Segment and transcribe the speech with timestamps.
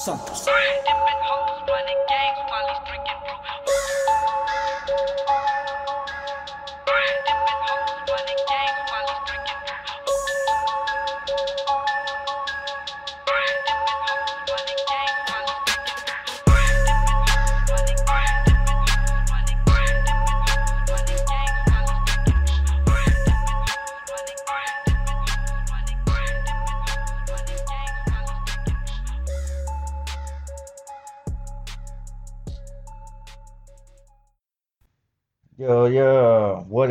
[0.00, 0.48] Santos.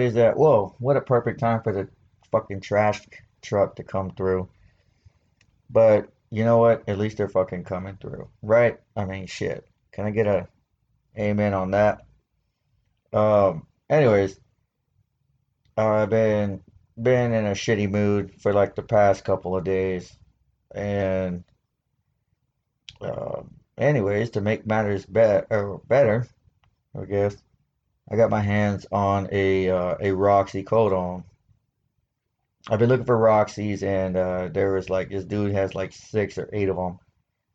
[0.09, 0.37] Is that?
[0.37, 1.87] Whoa, what a perfect time for the
[2.31, 3.01] fucking trash
[3.41, 4.49] truck to come through.
[5.69, 6.87] But you know what?
[6.87, 8.79] At least they're fucking coming through, right?
[8.95, 9.65] I mean, shit.
[9.91, 10.47] Can I get a
[11.17, 12.01] amen on that?
[13.13, 14.39] Um, anyways,
[15.77, 16.61] I've been
[17.01, 20.15] been in a shitty mood for like the past couple of days,
[20.73, 21.43] and
[23.01, 26.27] um, anyways, to make matters bet or better,
[26.99, 27.35] I guess.
[28.11, 31.23] I got my hands on a uh, a Roxicodone.
[32.67, 36.37] I've been looking for Roxy's, and uh, there was like this dude has like six
[36.37, 36.99] or eight of them,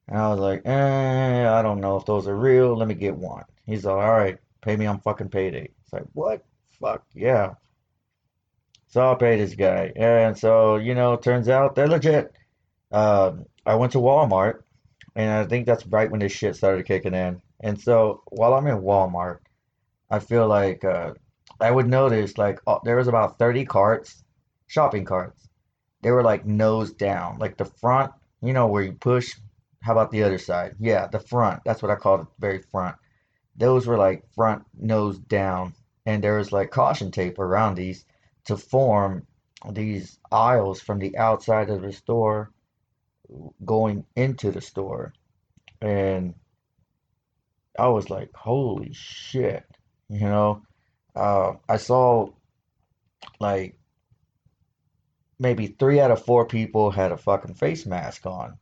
[0.06, 2.77] and I was like, eh, I don't know if those are real.
[2.77, 3.44] Let me get one.
[3.66, 5.70] He's like, all right, pay me on fucking payday.
[5.83, 6.44] It's like, what?
[6.80, 7.55] Fuck yeah.
[8.89, 12.33] So I'll pay this guy, and so you know, turns out they're legit.
[12.92, 14.62] Um, I went to Walmart,
[15.16, 17.42] and I think that's right when this shit started kicking in.
[17.61, 19.39] And so while I'm in Walmart.
[20.10, 21.14] I feel like uh,
[21.60, 24.24] I would notice like uh, there was about 30 carts,
[24.66, 25.48] shopping carts.
[26.02, 29.34] They were like nose down, like the front, you know, where you push.
[29.80, 30.77] How about the other side?
[30.78, 31.62] Yeah, the front.
[31.64, 32.96] That's what I call it, very front.
[33.56, 35.74] Those were like front nose down,
[36.06, 38.05] and there was like caution tape around these
[38.46, 39.27] to form
[39.70, 42.52] these aisles from the outside of the store
[43.64, 45.12] going into the store.
[45.80, 46.34] And
[47.79, 49.64] I was like, holy shit.
[50.14, 50.63] You know,
[51.17, 52.29] uh, I saw
[53.41, 53.77] like
[55.41, 58.58] maybe three out of four people had a fucking face mask on.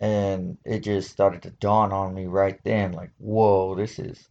[0.00, 4.28] And it just started to dawn on me right then, like, whoa, this is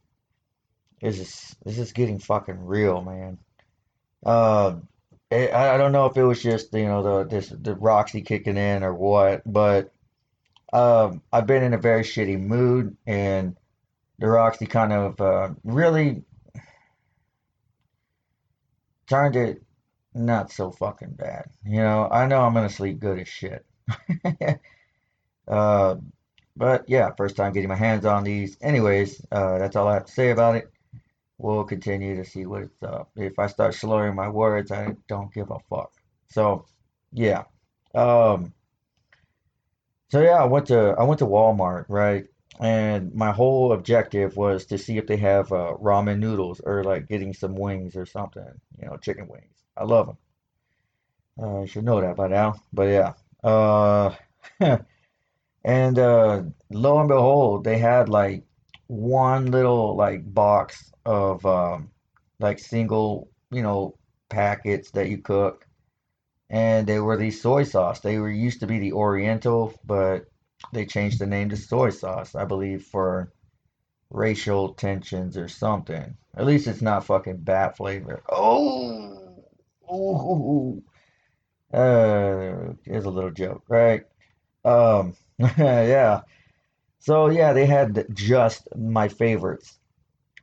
[1.01, 3.37] this is this is getting fucking real, man.
[4.25, 4.75] Uh,
[5.31, 8.57] I, I don't know if it was just, you know, the this the Roxy kicking
[8.57, 9.93] in or what, but
[10.73, 13.55] um, I've been in a very shitty mood and
[14.19, 16.23] the Roxy kind of uh, really
[19.07, 19.61] turned it
[20.13, 21.45] not so fucking bad.
[21.65, 23.65] You know, I know I'm gonna sleep good as shit.
[25.47, 25.95] Uh,
[26.55, 28.57] but yeah, first time getting my hands on these.
[28.61, 30.71] Anyways, uh, that's all I have to say about it.
[31.37, 33.11] We'll continue to see what's up.
[33.15, 35.91] If I start slurring my words, I don't give a fuck.
[36.29, 36.65] So,
[37.11, 37.43] yeah.
[37.95, 38.53] Um,
[40.09, 42.25] so yeah, I went to I went to Walmart, right?
[42.59, 47.07] And my whole objective was to see if they have uh, ramen noodles or like
[47.07, 48.47] getting some wings or something,
[48.79, 49.63] you know, chicken wings.
[49.75, 50.17] I love them.
[51.39, 52.55] Uh, I should know that by now.
[52.71, 53.13] But yeah.
[53.43, 54.15] Uh,
[55.63, 58.43] and uh, lo and behold, they had like
[58.87, 61.89] one little like box of um,
[62.39, 63.97] like single, you know,
[64.29, 65.65] packets that you cook.
[66.49, 67.99] And they were these soy sauce.
[68.01, 70.25] They were used to be the Oriental, but
[70.71, 73.31] they changed the name to soy sauce, I believe, for
[74.09, 76.15] racial tensions or something.
[76.35, 78.23] At least it's not fucking bat flavor.
[78.29, 79.43] Oh,
[79.91, 80.83] ooh,
[81.73, 84.03] uh, here's a little joke, right?
[84.63, 85.15] Um,
[85.57, 86.21] yeah.
[86.99, 89.77] So yeah, they had just my favorites.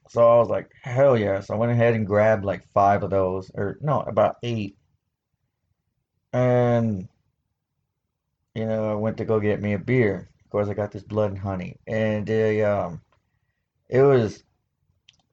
[0.09, 1.41] So I was like, hell yeah.
[1.41, 4.77] So I went ahead and grabbed like five of those, or no, about eight.
[6.33, 7.09] And
[8.55, 10.29] you know, I went to go get me a beer.
[10.45, 13.01] Of course, I got this blood and honey, and they, um,
[13.89, 14.43] it was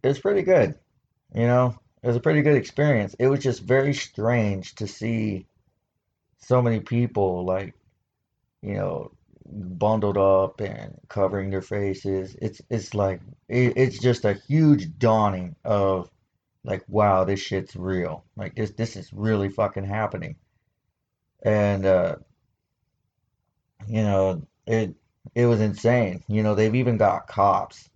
[0.03, 0.75] it was pretty good.
[1.33, 3.15] You know, it was a pretty good experience.
[3.19, 5.47] It was just very strange to see
[6.39, 7.73] so many people like,
[8.61, 9.11] you know,
[9.45, 12.35] bundled up and covering their faces.
[12.41, 16.09] It's it's like it, it's just a huge dawning of
[16.63, 18.23] like, wow, this shit's real.
[18.35, 20.35] Like this this is really fucking happening.
[21.43, 22.15] And uh,
[23.87, 24.95] you know, it
[25.35, 26.23] it was insane.
[26.27, 27.89] You know, they've even got cops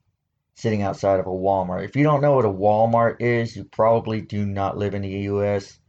[0.56, 1.86] sitting outside of a Walmart.
[1.86, 5.10] If you don't know what a Walmart is, you probably do not live in the
[5.32, 5.80] US.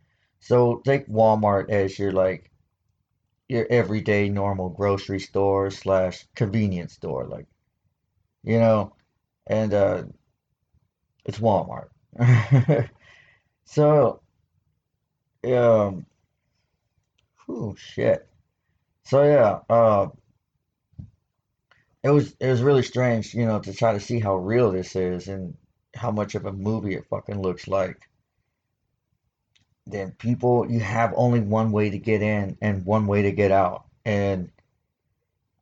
[0.40, 2.50] So take Walmart as your like
[3.48, 7.46] your everyday normal grocery store slash convenience store, like
[8.44, 8.94] you know,
[9.46, 10.04] and uh,
[11.24, 11.88] it's Walmart.
[13.64, 14.20] So,
[15.44, 16.06] um,
[17.48, 18.26] oh shit.
[19.04, 20.08] So yeah, uh,
[22.02, 24.96] it was it was really strange, you know, to try to see how real this
[24.96, 25.56] is and
[25.94, 28.08] how much of a movie it fucking looks like.
[29.86, 33.50] Then people, you have only one way to get in and one way to get
[33.50, 34.50] out, and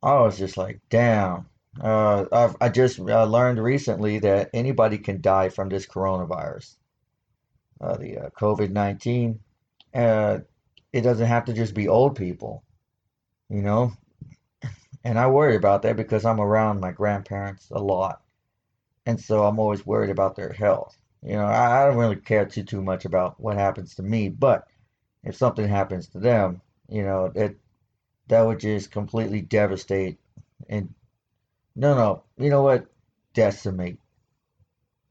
[0.03, 1.47] I was just like, damn.
[1.79, 6.75] Uh, I've, I just uh, learned recently that anybody can die from this coronavirus,
[7.79, 9.39] uh, the uh, COVID-19.
[9.93, 10.39] Uh,
[10.91, 12.63] it doesn't have to just be old people,
[13.51, 13.93] you know?
[15.03, 18.23] And I worry about that because I'm around my grandparents a lot.
[19.05, 20.97] And so I'm always worried about their health.
[21.23, 24.29] You know, I, I don't really care too too much about what happens to me,
[24.29, 24.67] but
[25.23, 27.57] if something happens to them, you know, it
[28.27, 30.19] that would just completely devastate
[30.69, 30.93] and
[31.75, 32.87] no no, you know what?
[33.33, 33.99] Decimate.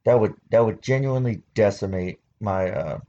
[0.04, 3.00] That would that would genuinely decimate my uh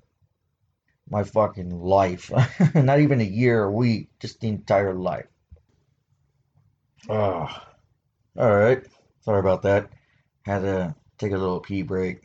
[1.11, 2.31] my fucking life.
[2.75, 5.27] Not even a year, a week, just the entire life.
[7.09, 7.47] Oh,
[8.37, 8.81] all right.
[9.21, 9.89] Sorry about that.
[10.43, 12.21] Had to take a little pee break.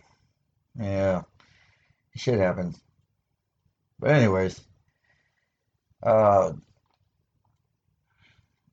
[0.80, 1.22] Yeah,
[2.14, 2.80] shit happens.
[3.98, 4.60] But anyways,
[6.02, 6.52] uh,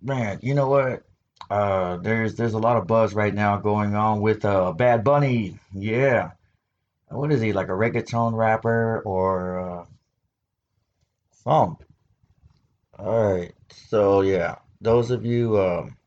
[0.01, 1.04] man, you know what?
[1.50, 5.60] Uh, there's there's a lot of buzz right now going on with uh Bad Bunny.
[5.74, 6.31] Yeah,
[7.10, 9.86] what is he like a reggaeton rapper or uh,
[11.44, 11.86] something?
[12.98, 13.54] All right.
[13.90, 15.98] So yeah, those of you um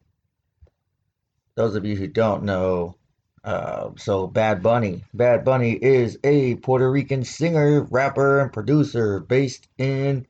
[1.56, 2.96] those of you who don't know,
[3.42, 5.04] uh, so Bad Bunny.
[5.14, 10.26] Bad Bunny is a Puerto Rican singer, rapper, and producer based in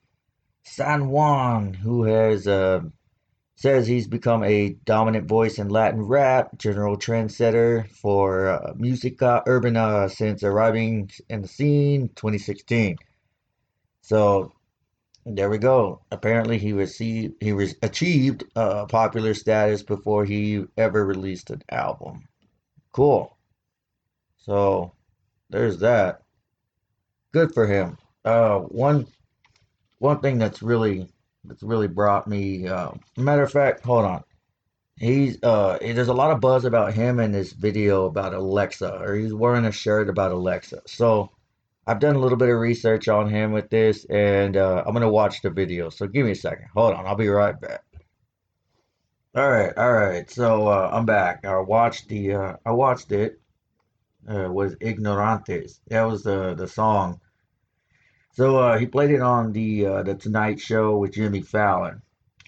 [0.63, 2.81] San Juan who has uh,
[3.57, 10.09] says he's become a dominant voice in Latin rap, general trendsetter for uh, musica urbana
[10.09, 12.97] since arriving in the scene 2016.
[14.03, 14.53] So
[15.27, 16.03] there we go.
[16.13, 22.29] Apparently, he received he was achieved uh, popular status before he ever released an album.
[22.93, 23.37] Cool.
[24.37, 24.93] So
[25.51, 26.23] there's that.
[27.33, 27.99] Good for him.
[28.25, 29.09] Uh, one
[29.99, 31.09] one thing that's really
[31.45, 32.69] that's really brought me.
[32.69, 34.23] Uh, matter of fact, hold on.
[34.97, 39.17] He's uh, there's a lot of buzz about him in this video about Alexa, or
[39.17, 40.83] he's wearing a shirt about Alexa.
[40.87, 41.33] So
[41.87, 45.09] I've done a little bit of research on him with this, and uh, I'm gonna
[45.09, 45.89] watch the video.
[45.89, 46.67] So give me a second.
[46.75, 47.85] Hold on, I'll be right back.
[49.37, 50.29] All right, all right.
[50.31, 51.45] So uh, I'm back.
[51.45, 53.41] I watched the uh, I watched it.
[54.29, 55.79] Uh, was Ignorantes.
[55.89, 57.21] That was the the song.
[58.33, 62.03] So uh, he played it on the uh, the Tonight Show with Jimmy Fallon,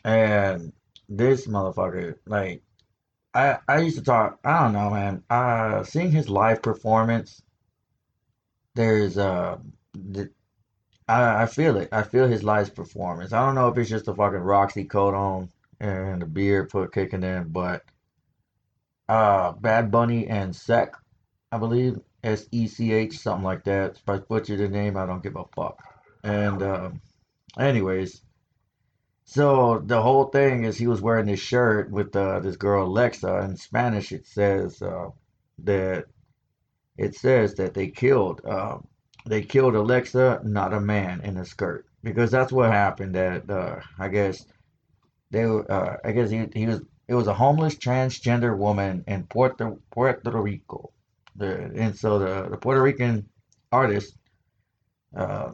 [0.04, 0.72] and
[1.08, 2.62] this motherfucker, like
[3.34, 4.40] I I used to talk.
[4.44, 5.22] I don't know, man.
[5.30, 7.42] Uh, seeing his live performance,
[8.78, 9.58] there's uh,
[10.14, 10.30] th-
[11.08, 11.88] I I feel it.
[11.90, 13.32] I feel his live performance.
[13.32, 15.48] I don't know if it's just the fucking Roxicodone
[15.80, 17.82] and the beard put kicking in, but
[19.08, 20.94] uh, Bad Bunny and Sec,
[21.50, 23.96] I believe S E C H something like that.
[23.96, 25.82] If I butcher the name, I don't give a fuck.
[26.22, 26.90] And uh,
[27.58, 28.22] anyways,
[29.24, 33.38] so the whole thing is he was wearing this shirt with uh, this girl Alexa.
[33.38, 35.10] In Spanish, it says uh,
[35.64, 36.04] that
[36.98, 38.78] it says that they killed uh,
[39.26, 43.14] they killed Alexa, not a man in a skirt, because that's what happened.
[43.14, 44.44] That uh, I guess
[45.30, 49.76] they uh, I guess he, he was it was a homeless transgender woman in Puerto
[49.92, 50.92] Puerto Rico.
[51.36, 53.28] The and so the, the Puerto Rican
[53.72, 54.16] artist
[55.16, 55.52] uh,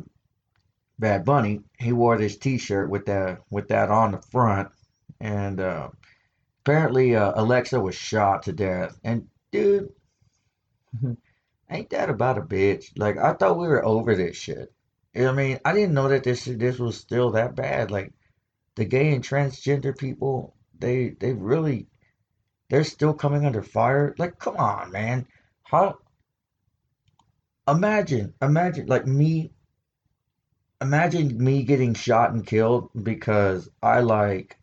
[0.98, 4.70] Bad Bunny he wore this T-shirt with that with that on the front,
[5.20, 5.90] and uh,
[6.62, 8.98] apparently uh, Alexa was shot to death.
[9.04, 9.90] And dude,
[11.74, 12.92] ain't that about a bitch?
[12.96, 14.72] Like I thought we were over this shit.
[15.16, 17.90] I mean, I didn't know that this this was still that bad.
[17.90, 18.12] Like
[18.76, 21.88] the gay and transgender people, they they really
[22.70, 24.14] they're still coming under fire.
[24.18, 25.26] Like, come on, man.
[25.62, 25.98] How
[27.68, 29.52] imagine imagine like me
[30.80, 34.58] imagine me getting shot and killed because I like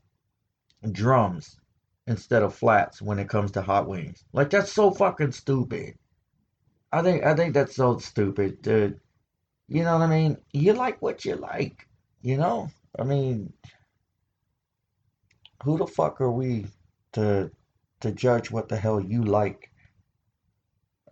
[0.92, 1.60] drums
[2.08, 4.24] instead of flats when it comes to hot wings.
[4.34, 5.96] Like that's so fucking stupid.
[6.94, 9.00] I think I think that's so stupid, dude.
[9.68, 10.38] You know what I mean?
[10.54, 11.88] You like what you like,
[12.22, 12.70] you know?
[13.00, 13.54] I mean,
[15.64, 16.68] who the fuck are we
[17.14, 17.52] to
[18.02, 19.72] to judge what the hell you like?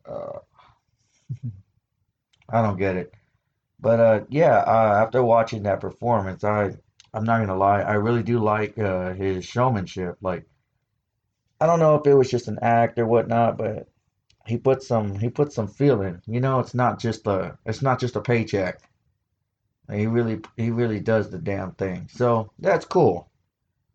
[0.05, 0.39] Uh,
[2.49, 3.13] I don't get it.
[3.79, 6.75] But uh, yeah, uh, after watching that performance, I
[7.13, 10.17] I'm not gonna lie, I really do like uh, his showmanship.
[10.21, 10.45] Like
[11.61, 13.87] I don't know if it was just an act or whatnot, but
[14.49, 16.21] he put some he put some feeling.
[16.27, 18.81] You know, it's not just a it's not just a paycheck.
[19.91, 22.09] He really he really does the damn thing.
[22.11, 23.29] So that's cool.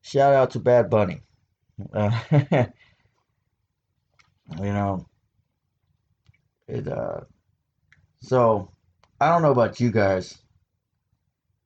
[0.02, 1.22] Shout out to Bad Bunny.
[1.92, 2.10] Uh,
[4.58, 5.06] You know,
[6.68, 7.20] it uh
[8.20, 8.70] so
[9.20, 10.38] I don't know about you guys,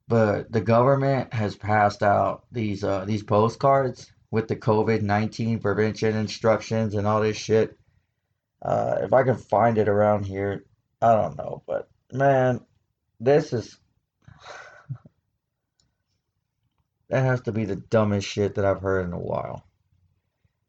[0.08, 6.94] but the government has passed out these uh these postcards with the COVID-19 prevention instructions
[6.94, 7.76] and all this shit.
[8.62, 10.64] Uh if I can find it around here,
[11.00, 12.60] I don't know, but man,
[13.20, 13.78] this is
[17.08, 19.64] that has to be the dumbest shit that I've heard in a while.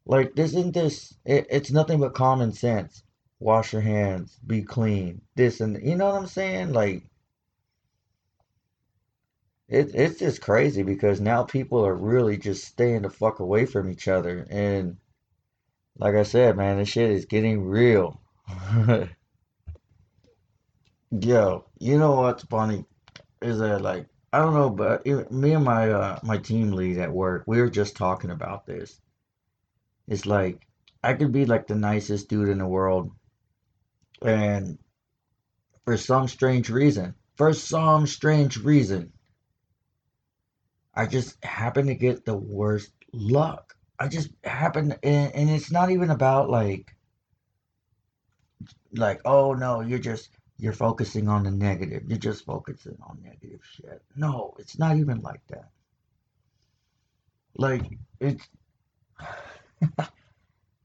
[0.06, 3.02] Like, this isn't this, it, it's nothing but common sense.
[3.38, 6.72] Wash your hands, be clean, this and you know what I'm saying?
[6.72, 7.04] Like,
[9.68, 13.88] it, it's just crazy because now people are really just staying the fuck away from
[13.88, 14.46] each other.
[14.50, 14.96] And
[16.00, 18.18] like I said, man, this shit is getting real.
[21.10, 22.86] Yo, you know what's funny
[23.42, 26.98] is that like I don't know, but it, me and my uh my team lead
[26.98, 28.98] at work, we were just talking about this.
[30.08, 30.66] It's like
[31.02, 33.12] I could be like the nicest dude in the world,
[34.22, 34.78] and
[35.84, 39.12] for some strange reason, for some strange reason,
[40.94, 43.69] I just happen to get the worst luck.
[44.00, 46.96] I just happen, and, and it's not even about like
[48.94, 52.04] like oh no, you're just you're focusing on the negative.
[52.06, 54.02] You're just focusing on negative shit.
[54.16, 55.70] No, it's not even like that.
[57.56, 57.82] Like
[58.20, 58.48] it's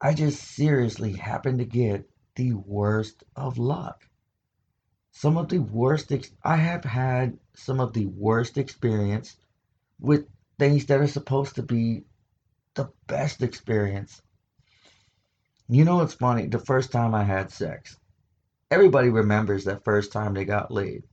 [0.01, 4.05] I just seriously happen to get the worst of luck.
[5.11, 9.37] Some of the worst ex- I have had some of the worst experience
[9.99, 10.27] with
[10.59, 12.03] things that are supposed to be
[12.75, 14.21] the best experience.
[15.67, 16.47] You know what's funny?
[16.47, 17.97] The first time I had sex.
[18.69, 21.03] Everybody remembers that first time they got laid.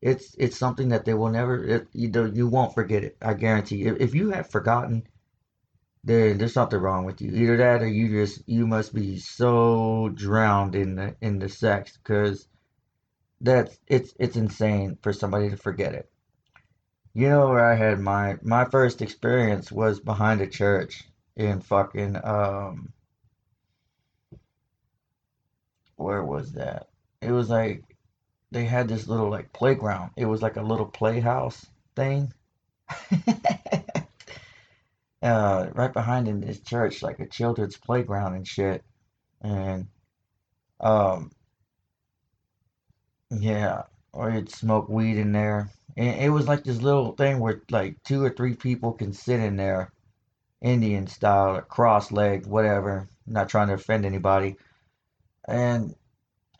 [0.00, 3.16] It's it's something that they will never it, you know you won't forget it.
[3.20, 3.84] I guarantee.
[3.84, 5.02] If, if you have forgotten,
[6.04, 7.32] then there's something wrong with you.
[7.32, 11.98] Either that or you just you must be so drowned in the in the sex
[11.98, 12.48] because
[13.40, 16.10] that's it's it's insane for somebody to forget it.
[17.14, 21.04] You know where I had my my first experience was behind a church
[21.36, 22.92] in fucking um
[25.96, 26.88] where was that?
[27.20, 27.84] It was like
[28.50, 30.12] they had this little like playground.
[30.16, 32.32] It was like a little playhouse thing.
[35.22, 38.84] uh right behind in this church, like a children's playground and shit.
[39.42, 39.88] And
[40.80, 41.32] um
[43.30, 45.70] yeah, or you'd smoke weed in there.
[45.96, 49.40] And it was like this little thing where like two or three people can sit
[49.40, 49.92] in there,
[50.62, 53.08] Indian style, cross-legged, whatever.
[53.26, 54.56] Not trying to offend anybody.
[55.46, 55.94] And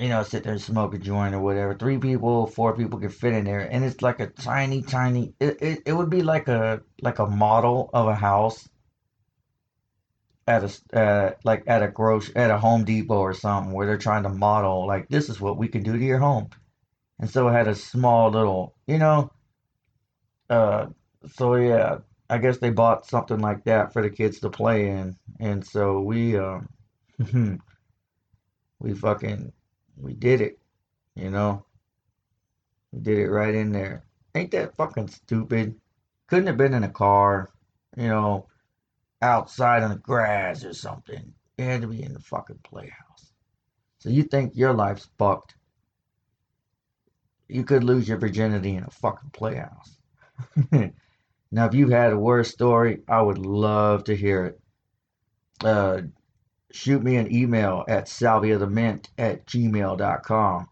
[0.00, 1.75] you know, sit there and smoke a joint or whatever.
[1.75, 5.35] Three people, four people can fit in there, and it's like a tiny, tiny.
[5.38, 8.66] It, it, it would be like a like a model of a house
[10.47, 13.99] at a uh, like at a gross at a Home Depot or something where they're
[13.99, 16.49] trying to model like this is what we can do to your home.
[17.21, 19.31] And so it had a small little, you know,
[20.49, 20.87] uh,
[21.35, 21.99] so yeah,
[22.31, 26.00] I guess they bought something like that for the kids to play in, and so
[26.00, 26.69] we um
[28.81, 29.53] we fucking
[29.97, 30.59] we did it,
[31.15, 31.67] you know,
[32.93, 34.05] we did it right in there.
[34.35, 35.79] Ain't that fucking stupid?
[36.29, 37.50] Couldn't have been in a car,
[37.97, 38.47] you know,
[39.23, 41.35] outside on the grass or something.
[41.59, 43.33] It had to be in the fucking playhouse.
[43.99, 45.57] So you think your life's fucked?
[47.50, 49.97] You could lose your virginity in a fucking playhouse.
[50.73, 54.61] now, if you've had a worse story, I would love to hear it.
[55.62, 56.02] Uh,
[56.73, 60.69] shoot me an email at salviathemint at gmail.com.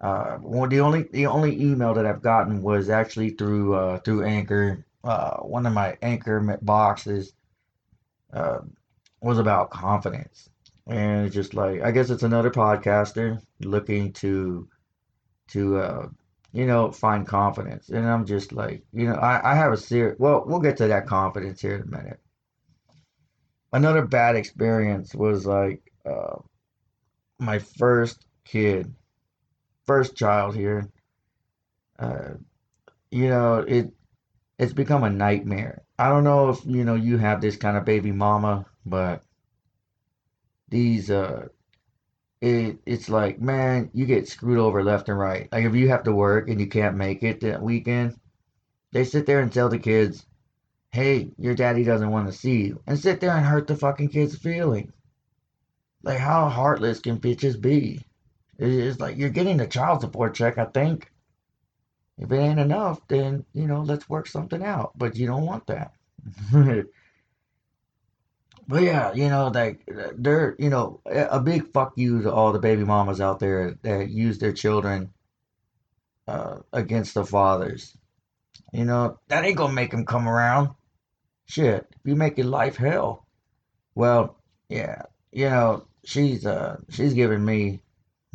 [0.00, 4.24] Uh, well, the only the only email that I've gotten was actually through uh, through
[4.24, 4.84] Anchor.
[5.04, 7.32] Uh, one of my Anchor boxes
[8.32, 8.58] uh,
[9.20, 10.50] was about confidence,
[10.88, 14.68] and it's just like I guess it's another podcaster looking to
[15.52, 16.08] to uh,
[16.52, 20.18] you know find confidence, and I'm just like you know I, I have a serious.
[20.18, 22.20] Well, we'll get to that confidence here in a minute.
[23.72, 26.36] Another bad experience was like uh,
[27.38, 28.94] my first kid,
[29.86, 30.88] first child here.
[31.98, 32.34] Uh,
[33.10, 33.92] you know it
[34.58, 35.82] it's become a nightmare.
[35.98, 39.22] I don't know if you know you have this kind of baby mama, but
[40.68, 41.48] these uh
[42.42, 45.48] it it's like man, you get screwed over left and right.
[45.52, 48.16] Like if you have to work and you can't make it that weekend,
[48.92, 50.26] they sit there and tell the kids,
[50.90, 54.08] "Hey, your daddy doesn't want to see you," and sit there and hurt the fucking
[54.08, 54.92] kids' feelings.
[56.02, 58.04] Like how heartless can bitches be?
[58.58, 61.12] It's like you're getting a child support check, I think.
[62.18, 64.92] If it ain't enough, then you know let's work something out.
[64.96, 65.92] But you don't want that.
[68.72, 69.86] but yeah, you know, like
[70.16, 73.76] they're, you know, a a big fuck you to all the baby mamas out there
[73.82, 75.12] that use their children
[76.26, 77.94] uh, against the fathers.
[78.72, 80.70] You know, that ain't gonna make them come around.
[81.44, 83.26] Shit, you making life hell.
[83.94, 84.38] Well,
[84.70, 85.02] yeah,
[85.32, 87.82] you know, she's uh she's giving me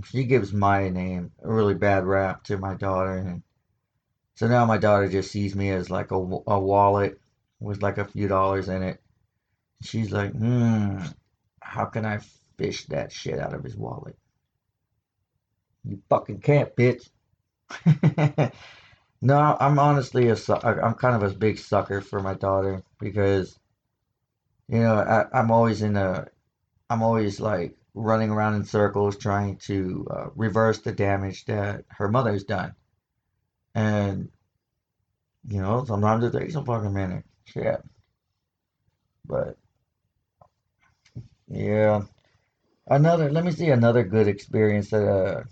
[0.04, 3.42] she gives my name a really bad rap to my daughter and
[4.36, 7.20] so now my daughter just sees me as like a, a wallet
[7.60, 9.02] with like a few dollars in it.
[9.82, 11.00] She's like, hmm,
[11.62, 12.20] how can I
[12.58, 14.18] fish that shit out of his wallet?
[15.84, 17.10] You fucking can't, bitch.
[19.22, 23.58] No, I'm honestly a I'm kind of a big sucker for my daughter because
[24.68, 26.28] you know I, I'm always in a
[26.90, 32.10] I'm always like running around in circles trying to uh, reverse the damage that her
[32.10, 32.76] mother's done,
[33.76, 34.30] and
[35.48, 37.24] you know sometimes it takes a fucking minute.
[37.46, 37.82] Shit,
[39.26, 39.58] but
[41.48, 42.02] yeah,
[42.88, 45.44] another let me see another good experience that uh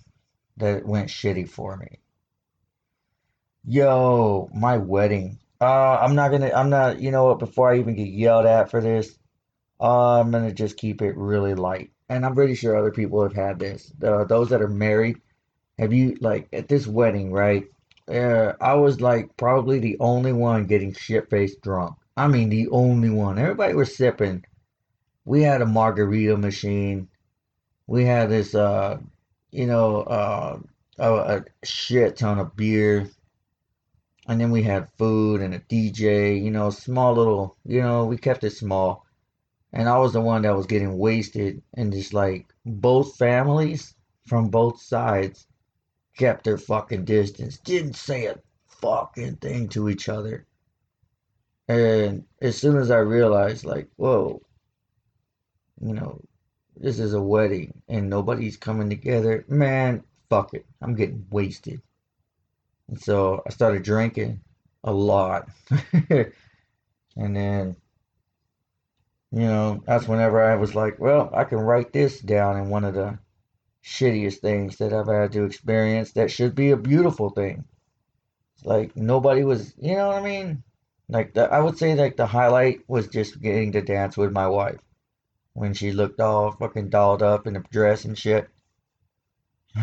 [0.57, 1.99] that went shitty for me.
[3.67, 5.39] Yo, my wedding.
[5.59, 8.69] Uh, I'm not gonna, I'm not, you know what, before I even get yelled at
[8.69, 9.17] for this,
[9.81, 11.89] uh, I'm gonna just keep it really light.
[12.07, 13.91] And I'm pretty sure other people have had this.
[14.03, 15.19] Uh, those that are married,
[15.79, 17.65] have you, like, at this wedding, right?
[18.07, 21.95] Uh, I was like probably the only one getting shit-faced drunk.
[22.15, 23.39] I mean, the only one.
[23.39, 24.45] Everybody was sipping.
[25.25, 27.09] We had a margarita machine.
[27.87, 28.99] We had this, uh,
[29.51, 30.59] you know, uh,
[30.99, 33.09] a, a shit ton of beer.
[34.27, 38.17] And then we had food and a DJ, you know, small little, you know, we
[38.17, 39.05] kept it small.
[39.73, 41.61] And I was the one that was getting wasted.
[41.75, 43.93] And just like both families
[44.25, 45.45] from both sides
[46.17, 50.45] kept their fucking distance, didn't say a fucking thing to each other.
[51.67, 54.41] And as soon as I realized, like, whoa,
[55.81, 56.21] you know,
[56.75, 60.65] this is a wedding and nobody's coming together, man, fuck it.
[60.81, 61.81] I'm getting wasted.
[62.87, 64.41] And so I started drinking
[64.83, 65.49] a lot.
[67.15, 67.75] And then,
[69.31, 72.83] you know, that's whenever I was like, well, I can write this down in one
[72.83, 73.17] of the
[73.83, 77.63] shittiest things that I've had to experience that should be a beautiful thing.
[78.55, 80.63] It's like nobody was, you know what I mean?
[81.07, 84.47] Like the, I would say like the highlight was just getting to dance with my
[84.47, 84.79] wife
[85.55, 88.49] when she looked all fucking dolled up in a dress and shit.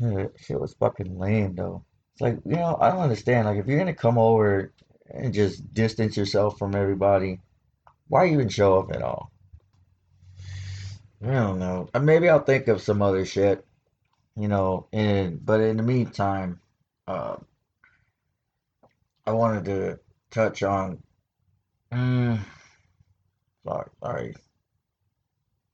[0.00, 1.84] Shit was fucking lame though.
[2.12, 3.46] It's like, you know, I don't understand.
[3.46, 4.72] Like if you're gonna come over
[5.10, 7.40] and just distance yourself from everybody,
[8.08, 9.30] why even show up at all?
[11.22, 11.90] I don't know.
[11.92, 13.66] Uh, Maybe I'll think of some other shit,
[14.34, 16.58] you know, and but in the meantime,
[17.06, 17.36] uh,
[19.26, 21.02] I wanted to touch on
[21.92, 22.38] mm,
[23.64, 24.36] sorry, sorry,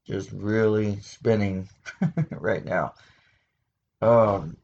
[0.07, 1.69] just really spinning
[2.31, 2.95] right now.
[4.03, 4.57] Um,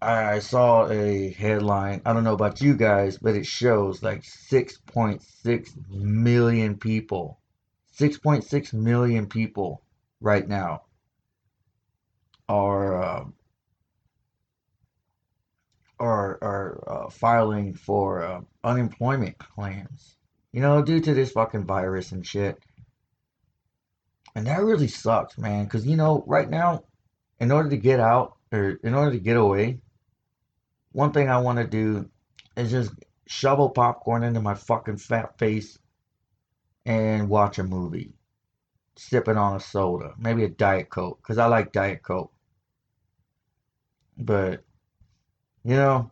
[0.00, 2.02] I, I saw a headline.
[2.04, 7.38] I don't know about you guys, but it shows like 6.6 million people.
[7.96, 9.82] 6.6 million people
[10.20, 10.82] right now
[12.48, 13.24] are uh,
[16.00, 20.16] are are uh, filing for uh, unemployment claims.
[20.52, 22.58] You know, due to this fucking virus and shit.
[24.34, 25.64] And that really sucks, man.
[25.64, 26.84] Because you know, right now,
[27.40, 29.80] in order to get out or in order to get away,
[30.92, 32.08] one thing I want to do
[32.56, 32.92] is just
[33.26, 35.78] shovel popcorn into my fucking fat face
[36.84, 38.12] and watch a movie,
[38.96, 42.32] sipping on a soda, maybe a Diet Coke, because I like Diet Coke.
[44.18, 44.62] But
[45.64, 46.10] you know,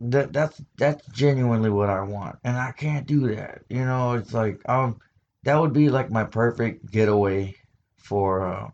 [0.00, 3.62] that that's that's genuinely what I want, and I can't do that.
[3.68, 5.00] You know, it's like um,
[5.44, 7.56] that would be like my perfect getaway
[7.96, 8.70] for uh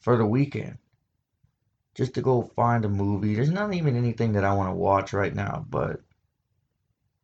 [0.00, 0.78] for the weekend,
[1.94, 3.34] just to go find a movie.
[3.34, 6.00] There's not even anything that I want to watch right now, but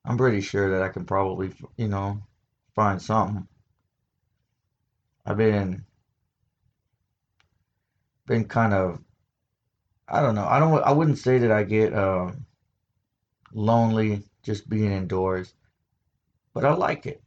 [0.05, 2.21] I'm pretty sure that I can probably, you know,
[2.75, 3.47] find something.
[5.25, 5.85] I've been
[8.27, 9.01] been kind of
[10.09, 10.47] I don't know.
[10.47, 12.33] I don't I wouldn't say that I get uh
[13.53, 15.55] lonely just being indoors,
[16.55, 17.23] but I like it.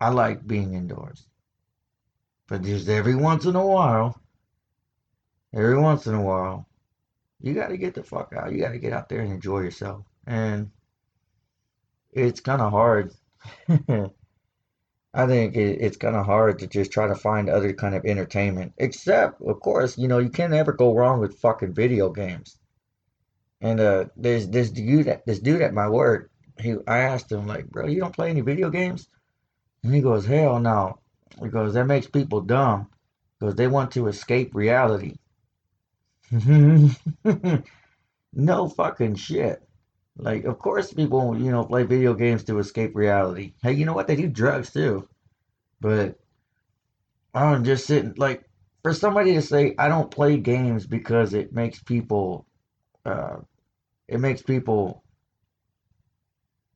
[0.00, 1.26] I like being indoors.
[2.48, 4.20] But just every once in a while,
[5.54, 6.66] every once in a while,
[7.40, 8.52] you got to get the fuck out.
[8.52, 10.04] You got to get out there and enjoy yourself.
[10.26, 10.70] And
[12.12, 13.12] it's kind of hard.
[15.14, 18.04] I think it, it's kind of hard to just try to find other kind of
[18.04, 18.74] entertainment.
[18.78, 22.58] Except, of course, you know, you can't ever go wrong with fucking video games.
[23.62, 26.30] And uh, there's this dude at this dude at my work.
[26.58, 29.06] he I asked him like, bro, you don't play any video games?
[29.84, 30.98] And he goes, hell no.
[31.40, 32.88] Because that makes people dumb.
[33.38, 35.14] Because they want to escape reality.
[38.32, 39.62] no fucking shit.
[40.16, 43.54] Like, of course people, you know, play video games to escape reality.
[43.62, 44.08] Hey, you know what?
[44.08, 45.08] They do drugs too.
[45.80, 46.18] But
[47.32, 48.44] I'm just sitting like
[48.82, 52.46] for somebody to say I don't play games because it makes people
[53.04, 53.36] uh
[54.08, 55.02] it makes people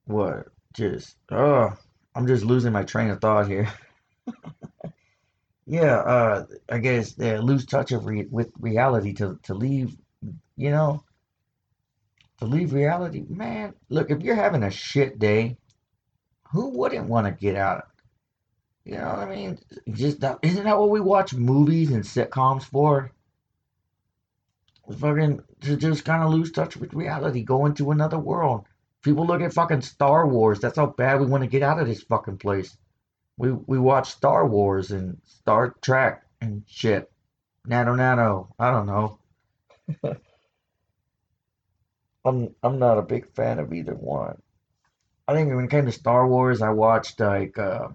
[0.04, 1.76] what just oh
[2.14, 3.68] I'm just losing my train of thought here.
[5.66, 9.96] yeah, uh I guess they lose touch of re with reality to to leave,
[10.56, 11.04] you know,
[12.38, 13.24] to leave reality.
[13.28, 15.56] Man, look, if you're having a shit day,
[16.52, 17.88] who wouldn't want to get out?
[18.84, 19.58] You know what I mean?
[19.90, 23.10] Just isn't that what we watch movies and sitcoms for?
[25.01, 28.66] Fucking to just kind of lose touch with reality, go into another world.
[29.03, 30.61] People look at fucking Star Wars.
[30.61, 32.77] That's how bad we want to get out of this fucking place.
[33.37, 37.11] We we watch Star Wars and Star Trek and shit.
[37.66, 38.55] Nano nano.
[38.59, 39.18] I don't know.
[42.25, 44.40] I'm I'm not a big fan of either one.
[45.29, 47.88] I think when it came to Star Wars, I watched like uh,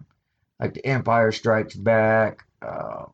[0.60, 3.06] like The Empire Strikes Back, uh,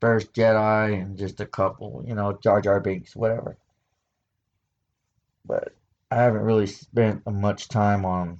[0.00, 3.56] First Jedi, and just a couple, you know, Jar Jar Binks, whatever.
[5.44, 5.74] But
[6.10, 8.38] I haven't really spent much time on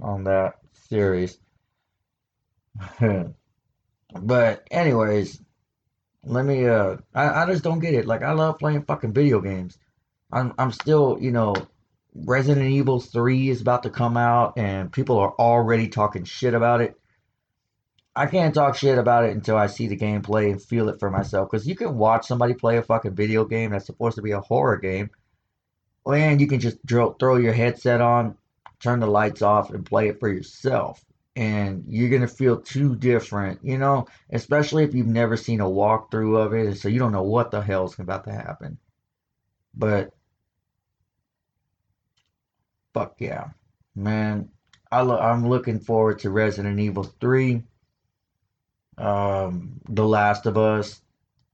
[0.00, 0.54] on that
[0.88, 1.38] series.
[4.22, 5.40] But anyways,
[6.24, 8.06] let me uh I, I just don't get it.
[8.06, 9.78] Like I love playing fucking video games.
[10.32, 11.54] I'm I'm still, you know,
[12.14, 16.80] Resident Evil 3 is about to come out and people are already talking shit about
[16.80, 16.98] it.
[18.16, 21.10] I can't talk shit about it until I see the gameplay and feel it for
[21.10, 21.50] myself.
[21.50, 24.40] Because you can watch somebody play a fucking video game that's supposed to be a
[24.40, 25.10] horror game,
[26.06, 28.38] and you can just drill, throw your headset on,
[28.80, 31.04] turn the lights off, and play it for yourself.
[31.36, 36.38] And you're gonna feel too different, you know, especially if you've never seen a walkthrough
[36.38, 38.78] of it, so you don't know what the hell's about to happen.
[39.74, 40.14] But
[42.94, 43.48] fuck yeah,
[43.94, 44.48] man,
[44.90, 47.62] I lo- I'm looking forward to Resident Evil 3.
[48.98, 51.00] Um, The Last of Us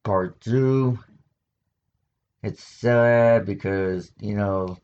[0.05, 0.99] Part 2.
[2.43, 4.77] It's sad because, you know,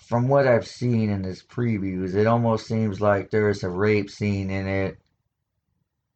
[0.00, 4.50] from what I've seen in this previews, it almost seems like there's a rape scene
[4.50, 4.98] in it.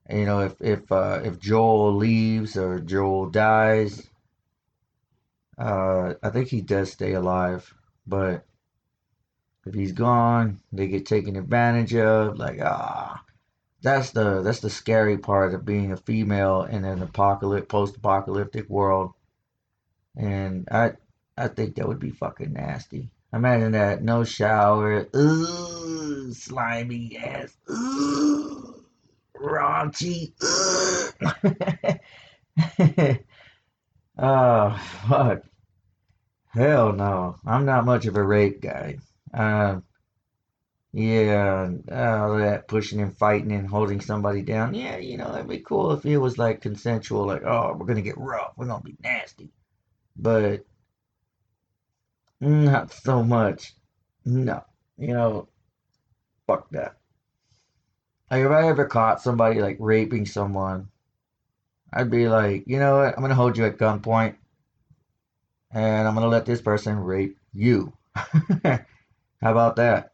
[0.08, 4.08] You know, if if uh, if Joel leaves or Joel dies,
[5.58, 7.72] uh, I think he does stay alive.
[8.06, 8.44] But
[9.66, 12.38] if he's gone, they get taken advantage of.
[12.38, 13.24] Like ah,
[13.86, 19.12] that's the that's the scary part of being a female in an apocalyptic post-apocalyptic world.
[20.16, 20.94] And I
[21.38, 23.10] I think that would be fucking nasty.
[23.32, 28.84] Imagine that no shower, ooh, slimy ass, ooh,
[29.36, 31.12] raunchy, ooh.
[34.18, 34.76] oh
[35.08, 35.42] fuck,
[36.48, 37.36] hell no!
[37.46, 38.98] I'm not much of a rape guy.
[39.32, 39.80] Uh,
[40.96, 44.72] yeah, all that pushing and fighting and holding somebody down.
[44.72, 48.00] Yeah, you know, it'd be cool if it was like consensual, like, oh, we're gonna
[48.00, 49.50] get rough, we're gonna be nasty.
[50.16, 50.64] But
[52.40, 53.74] not so much.
[54.24, 54.64] No,
[54.96, 55.48] you know,
[56.46, 56.96] fuck that.
[58.30, 60.88] Like if I ever caught somebody like raping someone,
[61.92, 63.14] I'd be like, you know what?
[63.14, 64.36] I'm gonna hold you at gunpoint,
[65.70, 67.92] and I'm gonna let this person rape you.
[68.14, 68.80] How
[69.42, 70.12] about that?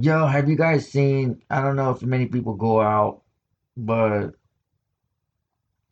[0.00, 1.42] Yo, have you guys seen?
[1.50, 3.22] I don't know if many people go out,
[3.76, 4.30] but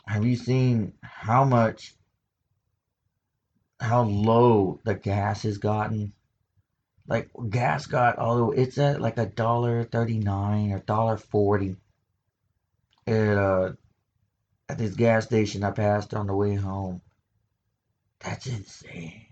[0.07, 1.95] have you seen how much,
[3.81, 6.13] how low the gas has gotten?
[7.09, 11.77] Like gas got all although it's at like a dollar thirty nine or dollar forty
[13.07, 13.73] at uh
[14.69, 17.01] at this gas station I passed on the way home.
[18.21, 19.26] That's insane.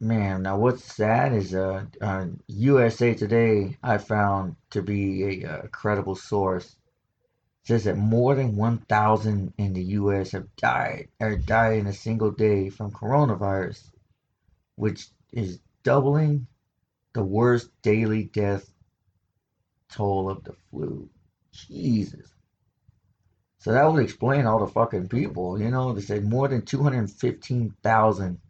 [0.00, 5.62] Man, now what's sad is uh, uh USA Today I found to be a, uh
[5.68, 6.76] credible source
[7.64, 12.30] says that more than 1,000 in the US have died or died in a single
[12.30, 13.90] day from coronavirus,
[14.76, 16.46] which is doubling
[17.12, 18.72] the worst daily death
[19.90, 21.10] toll of the flu.
[21.52, 22.32] Jesus.
[23.58, 28.40] So that would explain all the fucking people, you know, they said more than 215,000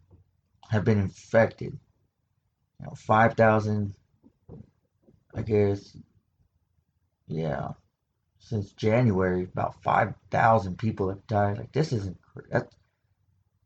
[0.69, 1.77] have been infected.
[2.79, 3.93] You know, 5,000,
[5.35, 5.97] I guess,
[7.27, 7.69] yeah,
[8.39, 11.57] since January, about 5,000 people have died.
[11.57, 12.17] Like, this isn't,
[12.51, 12.75] that's,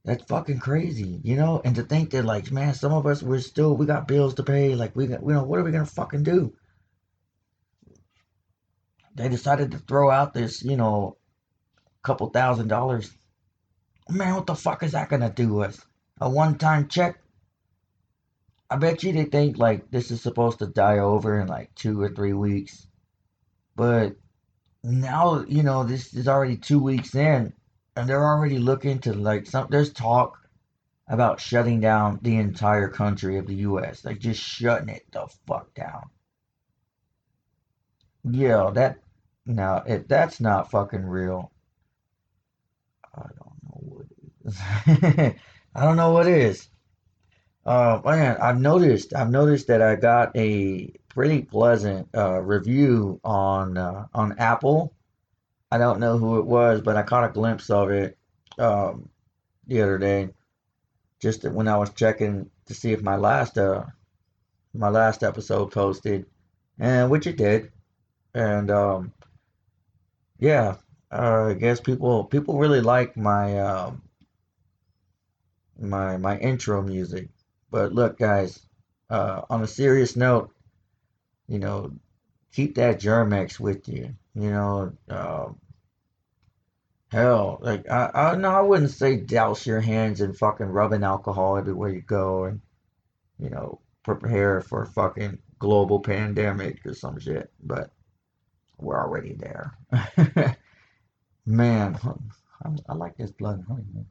[0.06, 1.62] That's fucking crazy, you know?
[1.64, 4.44] And to think that, like, man, some of us, we're still, we got bills to
[4.44, 4.76] pay.
[4.76, 6.54] Like, we you know, what are we gonna fucking do?
[9.16, 11.18] They decided to throw out this, you know,
[12.04, 13.12] couple thousand dollars.
[14.10, 15.80] Man, what the fuck is that gonna do us?
[16.24, 17.20] A one time check?
[18.70, 22.02] I bet you they think, like, this is supposed to die over in, like, two
[22.02, 22.88] or three weeks.
[23.76, 24.16] But
[24.84, 27.54] now, you know, this is already two weeks in,
[27.98, 30.40] and they're already looking to, like, some, there's talk
[31.08, 34.06] about shutting down the entire country of the US.
[34.06, 36.10] Like just shutting it the fuck down.
[38.24, 39.00] Yeah, that
[39.46, 41.52] now if that's not fucking real,
[43.14, 44.06] I don't know what
[44.46, 45.34] is.
[45.76, 46.68] I don't know what is.
[47.66, 53.78] Uh man, I've noticed I've noticed that I got a pretty pleasant uh review on
[53.78, 54.94] uh, on Apple.
[55.72, 58.18] I don't know who it was, but I caught a glimpse of it
[58.60, 59.10] um
[59.68, 60.30] the other day
[61.20, 63.86] just when I was checking to see if my last uh
[64.74, 66.26] my last episode posted,
[66.80, 67.72] and which it did,
[68.36, 69.14] and um
[70.40, 70.76] yeah,
[71.12, 74.03] uh, I guess people people really like my um
[75.80, 77.30] my my intro music.
[77.72, 78.60] But look, guys,
[79.10, 80.54] uh, on a serious note,
[81.48, 81.92] you know,
[82.54, 84.16] keep that Germ-X with you.
[84.36, 85.50] You know, uh,
[87.12, 91.58] hell, like I I no, I wouldn't say douse your hands in fucking rubbing alcohol
[91.58, 92.62] everywhere you go, and
[93.40, 97.52] you know, prepare for fucking global pandemic or some shit.
[97.62, 97.92] But
[98.78, 99.78] we're already there.
[101.46, 101.98] Man,
[102.64, 104.06] I, I like this blood honey, man.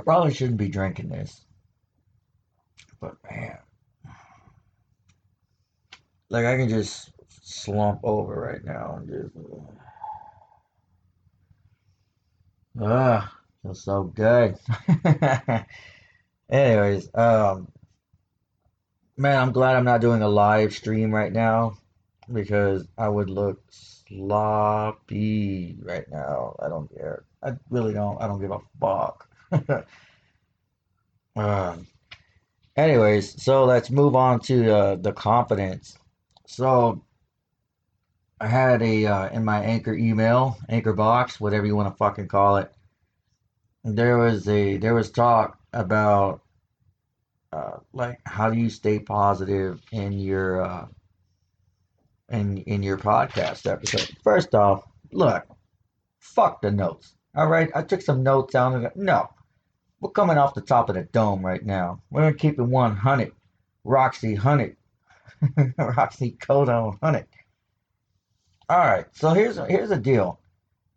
[0.00, 1.44] I probably shouldn't be drinking this,
[3.02, 3.58] but man,
[6.30, 7.10] like I can just
[7.42, 9.36] slump over right now and just
[12.80, 13.30] ah,
[13.62, 14.56] feels so good.
[16.50, 17.68] Anyways, um,
[19.18, 21.76] man, I'm glad I'm not doing a live stream right now
[22.32, 24.96] because I would look sloppy
[25.82, 26.56] right now.
[26.58, 27.24] I don't care.
[27.42, 28.16] I really don't.
[28.22, 29.29] I don't give a fuck.
[31.36, 31.86] um,
[32.76, 35.96] anyways, so let's move on to uh, the confidence.
[36.46, 37.04] So
[38.40, 42.28] I had a uh, in my anchor email, anchor box, whatever you want to fucking
[42.28, 42.72] call it.
[43.84, 46.42] There was a there was talk about
[47.52, 50.86] uh, like how do you stay positive in your uh,
[52.30, 54.10] in in your podcast episode.
[54.22, 55.44] First off, look,
[56.18, 57.14] fuck the notes.
[57.34, 58.74] All right, I took some notes down.
[58.74, 59.28] And, no,
[60.00, 62.02] we're coming off the top of the dome right now.
[62.10, 63.32] We're gonna keep it 100.
[63.84, 64.76] Roxy 100.
[65.78, 67.26] Roxicodone 100.
[68.68, 70.40] All right, so here's here's the deal.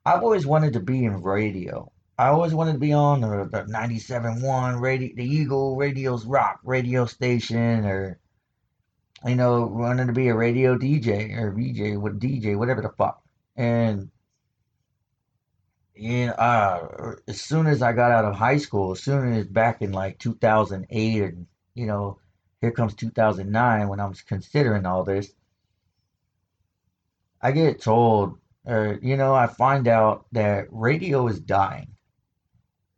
[0.05, 1.91] I've always wanted to be in radio.
[2.17, 7.05] I always wanted to be on the, the 97.1 radio, the Eagle Radio's Rock radio
[7.05, 8.19] station, or
[9.25, 13.21] you know, wanted to be a radio DJ or VJ, what DJ, whatever the fuck.
[13.55, 14.11] And
[15.95, 19.47] you know, uh, as soon as I got out of high school, as soon as
[19.47, 22.19] back in like 2008, and you know,
[22.61, 25.31] here comes 2009 when I was considering all this,
[27.41, 31.89] I get told, or you know, I find out that radio is dying.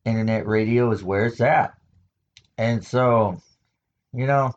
[0.05, 1.73] Internet radio is where it's at.
[2.57, 3.41] And so,
[4.13, 4.53] you know,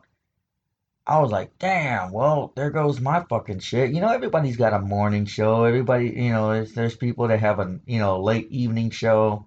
[1.08, 3.94] I was like, damn, well, there goes my fucking shit.
[3.94, 5.64] You know, everybody's got a morning show.
[5.64, 9.46] Everybody, you know, there's, there's people that have a, you know, late evening show,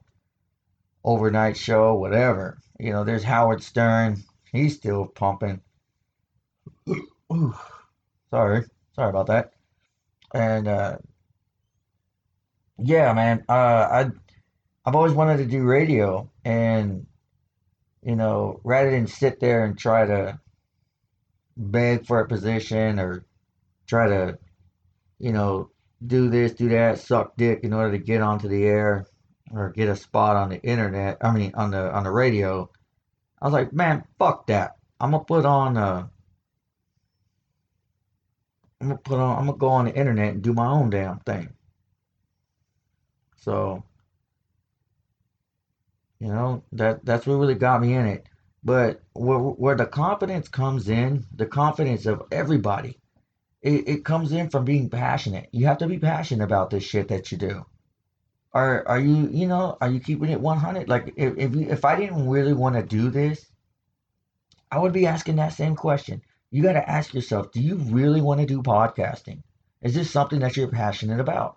[1.03, 2.57] overnight show, whatever.
[2.79, 4.23] You know, there's Howard Stern.
[4.51, 5.61] He's still pumping.
[8.31, 8.65] Sorry.
[8.95, 9.53] Sorry about that.
[10.33, 10.97] And, uh,
[12.79, 14.09] yeah, man, uh, I,
[14.83, 16.31] I've always wanted to do radio.
[16.43, 17.05] And,
[18.01, 20.39] you know, rather than sit there and try to
[21.57, 23.25] beg for a position or
[23.87, 24.37] try to,
[25.19, 25.69] you know,
[26.05, 29.05] do this, do that, suck dick in order to get onto the air
[29.53, 31.17] or get a spot on the internet.
[31.21, 32.69] I mean, on the on the radio.
[33.41, 34.77] I was like, man, fuck that.
[34.99, 35.77] I'm gonna put on.
[35.77, 36.07] Uh,
[38.79, 39.37] I'm gonna put on.
[39.37, 41.53] I'm gonna go on the internet and do my own damn thing.
[43.37, 43.83] So,
[46.19, 48.27] you know, that that's what really got me in it.
[48.63, 52.99] But where, where the confidence comes in, the confidence of everybody,
[53.61, 55.49] it, it comes in from being passionate.
[55.51, 57.65] You have to be passionate about this shit that you do.
[58.53, 60.89] Are are you you know are you keeping it 100?
[60.89, 63.45] Like if if, you, if I didn't really want to do this,
[64.69, 66.21] I would be asking that same question.
[66.49, 69.41] You got to ask yourself, do you really want to do podcasting?
[69.81, 71.55] Is this something that you're passionate about?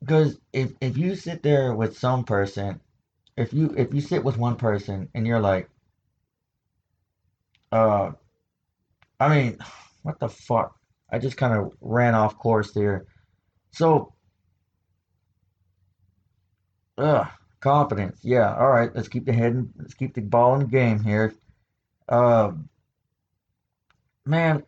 [0.00, 2.80] Because if if you sit there with some person,
[3.36, 5.68] if you if you sit with one person and you're like,
[7.70, 8.12] uh,
[9.20, 9.58] I mean,
[10.02, 10.74] what the fuck?
[11.10, 13.06] I just kind of ran off course there.
[13.72, 14.14] So,
[16.98, 17.26] ugh,
[17.60, 18.20] confidence.
[18.22, 18.90] Yeah, all right.
[18.94, 19.52] Let's keep the head.
[19.52, 21.34] In, let's keep the ball in the game here.
[22.08, 22.52] Uh,
[24.24, 24.62] man,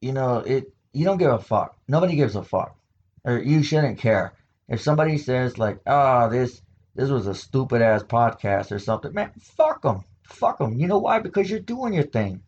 [0.00, 0.72] you know it.
[0.92, 1.76] You don't give a fuck.
[1.88, 2.76] Nobody gives a fuck,
[3.24, 4.34] or you shouldn't care.
[4.68, 6.60] If somebody says like, "Ah, oh, this
[6.94, 10.04] this was a stupid ass podcast or something," man, fuck them.
[10.24, 10.78] Fuck them.
[10.78, 11.18] You know why?
[11.20, 12.42] Because you're doing your thing.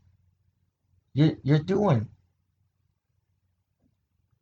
[1.14, 2.08] You you're doing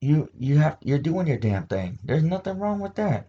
[0.01, 1.99] you you have you're doing your damn thing.
[2.05, 3.29] There's nothing wrong with that.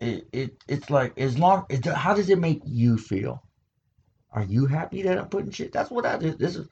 [0.00, 3.42] It it it's like as long it, how does it make you feel?
[4.32, 5.72] Are you happy that I'm putting shit?
[5.72, 6.38] That's what I did.
[6.38, 6.68] This is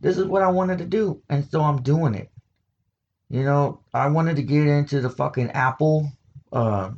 [0.00, 2.30] this is what I wanted to do, and so I'm doing it.
[3.34, 6.08] You know, I wanted to get into the fucking Apple
[6.52, 6.92] uh,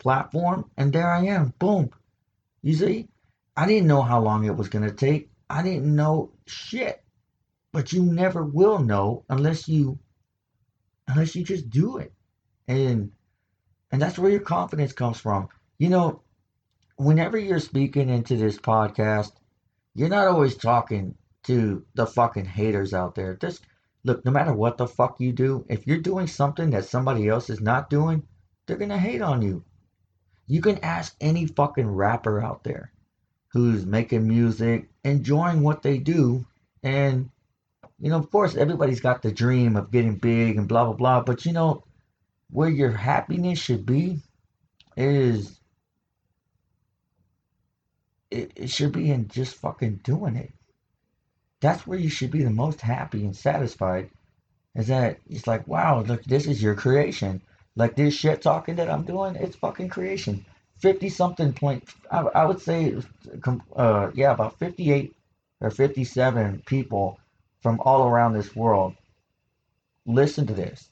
[0.00, 1.54] platform, and there I am.
[1.60, 1.90] Boom.
[2.62, 3.06] You see,
[3.56, 5.30] I didn't know how long it was gonna take.
[5.48, 7.00] I didn't know shit.
[7.70, 10.00] But you never will know unless you
[11.06, 12.12] unless you just do it.
[12.66, 13.12] And
[13.92, 15.48] and that's where your confidence comes from.
[15.78, 16.22] You know,
[16.96, 19.30] whenever you're speaking into this podcast,
[19.94, 21.14] you're not always talking
[21.44, 23.36] to the fucking haters out there.
[23.36, 23.62] Just
[24.04, 27.50] look, no matter what the fuck you do, if you're doing something that somebody else
[27.50, 28.22] is not doing,
[28.66, 29.64] they're gonna hate on you.
[30.46, 32.92] You can ask any fucking rapper out there
[33.48, 36.46] who's making music, enjoying what they do,
[36.82, 37.30] and
[38.00, 41.20] you know, of course, everybody's got the dream of getting big and blah blah blah,
[41.22, 41.84] but you know,
[42.50, 44.20] where your happiness should be
[44.96, 45.60] is
[48.30, 50.52] it, it should be in just fucking doing it.
[51.60, 54.10] That's where you should be the most happy and satisfied.
[54.74, 57.40] Is that it's like, wow, look, this is your creation.
[57.74, 60.44] Like this shit talking that I'm doing, it's fucking creation.
[60.78, 62.96] Fifty something point, I, I would say,
[63.74, 65.16] uh, yeah, about fifty-eight
[65.60, 67.18] or fifty-seven people
[67.60, 68.94] from all around this world
[70.08, 70.88] listen to this.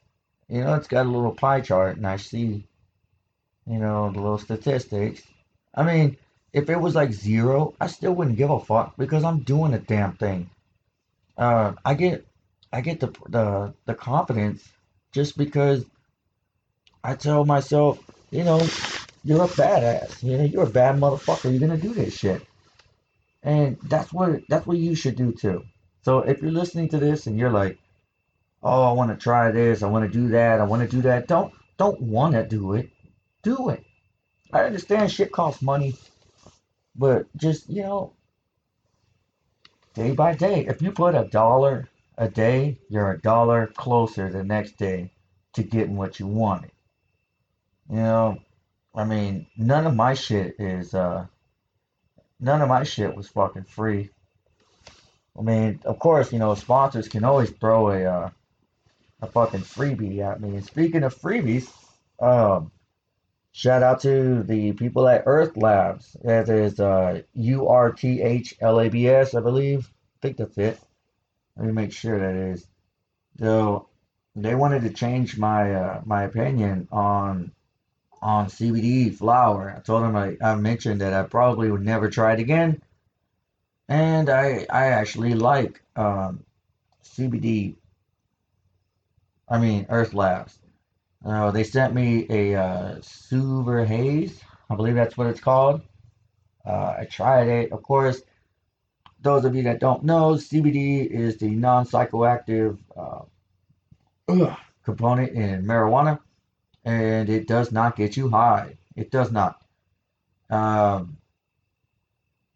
[0.48, 2.64] You know, it's got a little pie chart, and I see,
[3.66, 5.22] you know, the little statistics.
[5.74, 6.16] I mean,
[6.52, 9.79] if it was like zero, I still wouldn't give a fuck because I'm doing a
[9.79, 10.50] damn thing.
[11.37, 12.27] Uh, I get,
[12.72, 14.66] I get the the the confidence
[15.12, 15.85] just because
[17.05, 18.59] I tell myself, you know,
[19.25, 20.22] you're a badass.
[20.22, 21.51] You know, you're a bad motherfucker.
[21.51, 22.46] You're gonna do this shit,
[23.42, 25.64] and that's what that's what you should do too.
[26.03, 27.79] So if you're listening to this and you're like,
[28.62, 31.03] oh, I want to try this, I want to do that, I want to do
[31.03, 32.90] that, don't don't want to do it.
[33.42, 33.85] Do it.
[34.53, 35.96] I understand shit costs money,
[36.94, 38.12] but just you know,
[39.96, 40.66] day by day.
[40.66, 45.11] If you put a dollar a day, you're a dollar closer the next day
[45.54, 46.70] to getting what you wanted.
[47.90, 48.38] You know,
[48.94, 51.26] I mean, none of my shit is uh
[52.38, 54.11] none of my shit was fucking free.
[55.38, 58.30] I mean, of course, you know, sponsors can always throw a uh,
[59.22, 60.56] a fucking freebie at me.
[60.56, 61.72] And speaking of freebies,
[62.20, 62.70] um,
[63.56, 66.14] shout out to the people at Urth Labs.
[66.22, 69.88] That is uh, U R T H L A B S, I believe.
[69.88, 70.78] I think that's it.
[71.56, 72.66] Let me make sure that is.
[73.38, 73.88] So
[74.34, 77.52] they wanted to change my uh, my opinion on
[78.20, 79.74] on CBD flower.
[79.76, 82.82] I told them I, I mentioned that I probably would never try it again
[83.88, 86.44] and I I actually like um,
[87.04, 87.76] CBD.
[89.48, 90.58] I mean Urth Labs.
[91.26, 94.40] Uh, they sent me a uh, Super Haze.
[94.70, 95.80] I believe that's what it's called.
[96.64, 97.72] Uh, I tried it.
[97.72, 98.22] Of course,
[99.22, 103.22] those of you that don't know, CBD is the non-psychoactive uh,
[104.84, 106.20] component in marijuana,
[106.84, 108.76] and it does not get you high.
[108.94, 109.61] It does not.
[110.48, 111.16] Um,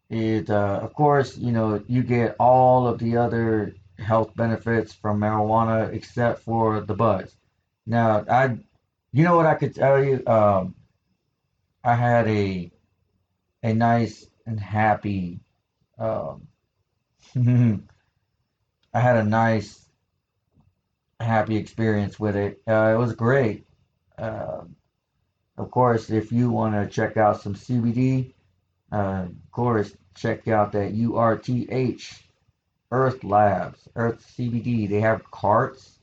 [0.09, 5.19] it, uh, of course, you know, you get all of the other health benefits from
[5.19, 7.35] marijuana except for the buzz.
[7.85, 8.57] Now, I,
[9.11, 10.25] you know what I could tell you?
[10.25, 10.75] Um,
[11.83, 12.71] I had a,
[13.63, 15.39] a nice and happy,
[15.97, 16.47] um,
[18.93, 19.89] I had a nice,
[21.19, 22.61] happy experience with it.
[22.67, 23.65] Uh, it was great.
[24.17, 24.61] Uh,
[25.57, 28.33] of course, if you want to check out some CBD,
[28.91, 32.21] uh, of course, check out that URTH
[32.91, 34.89] Earth Labs, Earth CBD.
[34.89, 36.00] They have carts.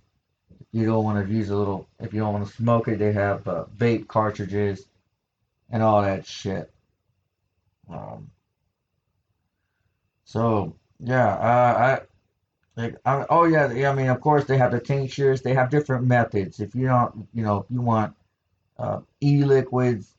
[0.72, 3.12] You don't want to use a little, if you don't want to smoke it, they
[3.12, 4.86] have uh, vape cartridges
[5.70, 6.72] and all that shit.
[7.90, 8.30] Um,
[10.24, 14.72] so yeah, uh, I Like, I, oh yeah, yeah, I mean, of course they have
[14.72, 15.42] the tinctures.
[15.42, 16.60] They have different methods.
[16.60, 18.14] If you don't, you know, if you want
[18.78, 20.14] uh, e-liquids,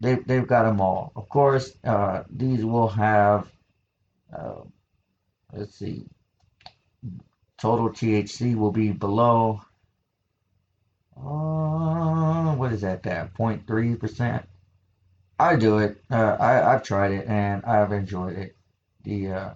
[0.00, 1.12] they they've got them all.
[1.16, 3.50] Of course, uh, these will have.
[4.32, 4.62] Uh,
[5.52, 6.06] let's see.
[7.60, 9.60] Total THC will be below.
[11.16, 13.02] Uh, what is that?
[13.02, 14.44] That 0.3%.
[15.38, 16.02] I do it.
[16.10, 18.56] Uh, I I've tried it and I've enjoyed it.
[19.04, 19.54] The uh,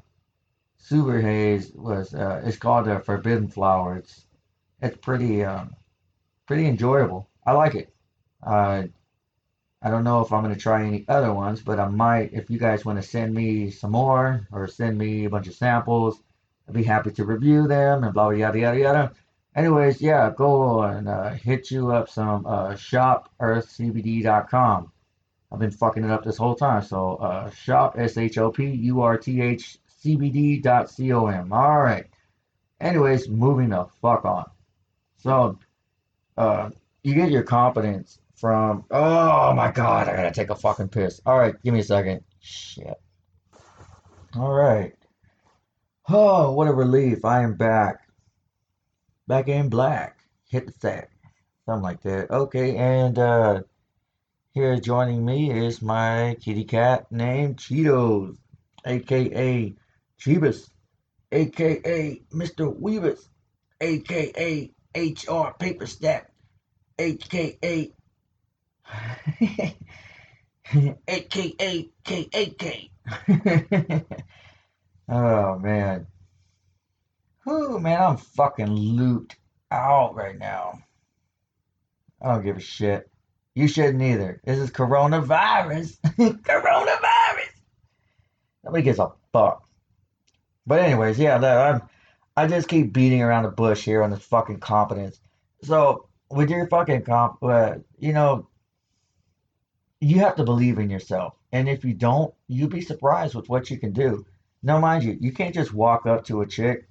[0.78, 3.96] Super Haze was uh, it's called a Forbidden Flower.
[3.96, 4.26] It's
[4.80, 5.74] it's pretty um,
[6.46, 7.28] pretty enjoyable.
[7.46, 7.94] I like it.
[8.42, 8.84] Uh,
[9.82, 12.32] I don't know if I'm gonna try any other ones, but I might.
[12.32, 15.54] If you guys want to send me some more or send me a bunch of
[15.54, 16.22] samples,
[16.68, 19.12] I'd be happy to review them and blah yada yada yada.
[19.54, 24.90] Anyways, yeah, go and uh, hit you up some uh, shopearthcbd.com.
[25.52, 26.82] I've been fucking it up this whole time.
[26.82, 30.90] So uh, shop s h o p u r t h c b d dot
[30.90, 31.52] c o m.
[31.52, 32.06] All right.
[32.80, 34.46] Anyways, moving the fuck on.
[35.18, 35.60] So
[36.36, 36.70] uh,
[37.04, 38.84] you get your confidence from.
[38.90, 41.20] Oh my god, I gotta take a fucking piss.
[41.24, 42.24] All right, give me a second.
[42.40, 43.00] Shit.
[44.36, 44.94] All right.
[46.06, 47.24] Oh, what a relief!
[47.24, 48.06] I am back.
[49.26, 50.18] Back in black.
[50.50, 51.10] Hit the sack.
[51.64, 52.30] Something like that.
[52.30, 53.62] Okay, and uh
[54.52, 58.36] here joining me is my kitty cat named Cheetos,
[58.84, 59.74] aka
[60.20, 60.68] Cheebus,
[61.32, 62.78] aka Mr.
[62.78, 63.26] Weebus,
[63.80, 66.30] aka HR Paper Stack,
[66.98, 67.92] aka
[71.08, 72.90] aka KAK.
[75.08, 76.06] Oh man.
[77.44, 79.36] Whew, man, I'm fucking looped
[79.70, 80.78] out right now.
[82.22, 83.10] I don't give a shit.
[83.54, 84.40] You shouldn't either.
[84.44, 85.98] This is coronavirus.
[86.02, 87.50] coronavirus.
[88.64, 89.68] Nobody gives a fuck.
[90.66, 91.82] But anyways, yeah, I'm
[92.36, 95.20] I just keep beating around the bush here on this fucking competence.
[95.62, 98.48] So with your fucking comp, uh, you know,
[100.00, 103.70] you have to believe in yourself, and if you don't, you'd be surprised with what
[103.70, 104.26] you can do.
[104.64, 106.88] Now, mind you, you can't just walk up to a chick,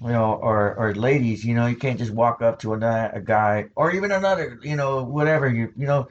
[0.00, 3.20] you know, or or ladies, you know, you can't just walk up to a, a
[3.20, 6.08] guy or even another, you know, whatever you, you know.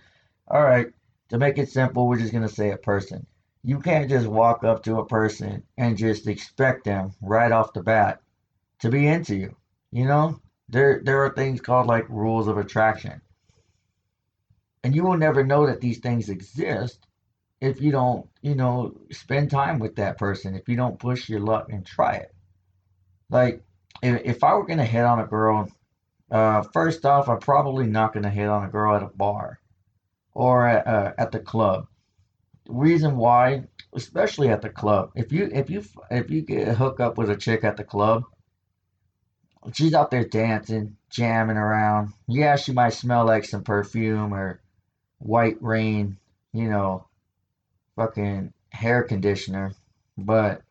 [0.47, 0.87] All right,
[1.29, 3.25] to make it simple, we're just gonna say a person.
[3.63, 7.81] You can't just walk up to a person and just expect them right off the
[7.81, 8.21] bat
[8.81, 9.55] to be into you.
[9.91, 13.19] You know, there there are things called like rules of attraction.
[14.83, 17.06] And you will never know that these things exist
[17.59, 21.39] if you don't, you know, spend time with that person, if you don't push your
[21.39, 22.33] luck and try it.
[23.29, 23.61] Like
[24.01, 25.69] if, if I were gonna hit on a girl,
[26.29, 29.59] uh, first off, I'm probably not gonna hit on a girl at a bar
[30.33, 31.87] or at, uh, at the club.
[32.65, 36.99] The reason why, especially at the club, if you if you if you get hook
[36.99, 38.25] up with a chick at the club,
[39.73, 42.13] she's out there dancing, jamming around.
[42.27, 44.59] Yeah, she might smell like some perfume or
[45.19, 46.17] white rain,
[46.53, 47.07] you know,
[47.97, 49.73] fucking hair conditioner,
[50.17, 50.61] but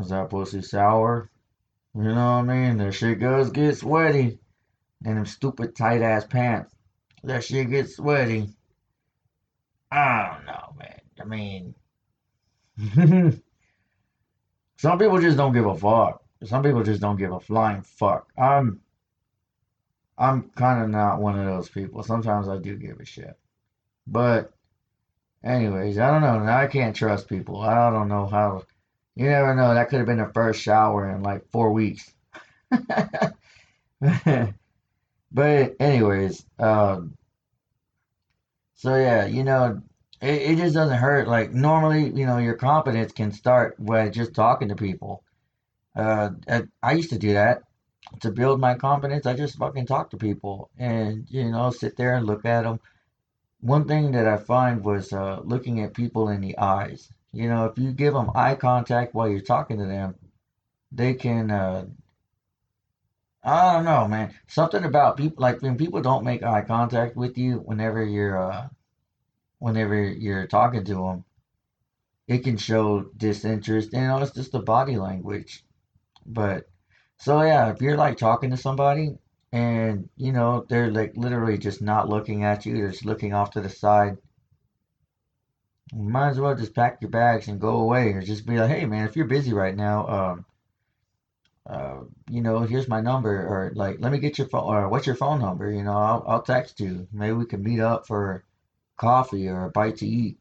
[0.00, 1.30] is that pussy sour?
[1.94, 2.78] You know what I mean?
[2.78, 4.40] That shit goes get sweaty.
[5.04, 6.74] And them stupid tight ass pants.
[7.22, 8.48] That shit gets sweaty.
[9.92, 11.00] I don't know, man.
[11.20, 11.74] I mean,
[14.76, 16.24] some people just don't give a fuck.
[16.42, 18.32] Some people just don't give a flying fuck.
[18.36, 18.80] I'm,
[20.16, 22.02] I'm kind of not one of those people.
[22.02, 23.38] Sometimes I do give a shit.
[24.06, 24.52] But,
[25.44, 26.40] anyways, I don't know.
[26.40, 27.60] Now I can't trust people.
[27.60, 28.64] I don't know how.
[29.16, 29.74] You never know.
[29.74, 32.12] That could have been the first shower in like four weeks.
[35.32, 37.16] but anyways, um,
[38.74, 39.80] so yeah, you know,
[40.20, 41.28] it, it just doesn't hurt.
[41.28, 45.22] Like normally, you know, your confidence can start with just talking to people.
[45.96, 47.62] Uh, I, I used to do that
[48.20, 49.26] to build my confidence.
[49.26, 52.80] I just fucking talk to people and you know sit there and look at them.
[53.64, 57.08] One thing that I find was uh, looking at people in the eyes.
[57.32, 60.14] You know, if you give them eye contact while you're talking to them,
[60.92, 61.50] they can.
[61.50, 61.86] Uh,
[63.44, 64.32] I don't know, man.
[64.48, 68.68] Something about people like when people don't make eye contact with you whenever you're uh,
[69.60, 71.24] whenever you're talking to them,
[72.28, 73.92] it can show disinterest.
[73.92, 75.62] You know, it's just the body language.
[76.26, 76.64] But
[77.18, 79.10] so yeah, if you're like talking to somebody
[79.54, 83.52] and you know they're like literally just not looking at you, they're just looking off
[83.52, 84.18] to the side,
[85.92, 88.70] you might as well just pack your bags and go away, or just be like,
[88.70, 90.44] hey man, if you're busy right now, um,
[91.70, 95.06] uh, you know, here's my number, or like, let me get your phone, or what's
[95.06, 95.70] your phone number?
[95.70, 97.06] You know, I'll I'll text you.
[97.12, 98.44] Maybe we can meet up for
[98.96, 100.38] coffee or a bite to eat.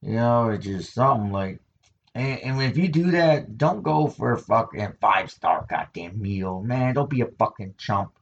[0.00, 1.60] You know, or just something like
[2.18, 6.60] And, and if you do that, don't go for a fucking five star goddamn meal,
[6.60, 6.94] man.
[6.94, 8.18] Don't be a fucking chump.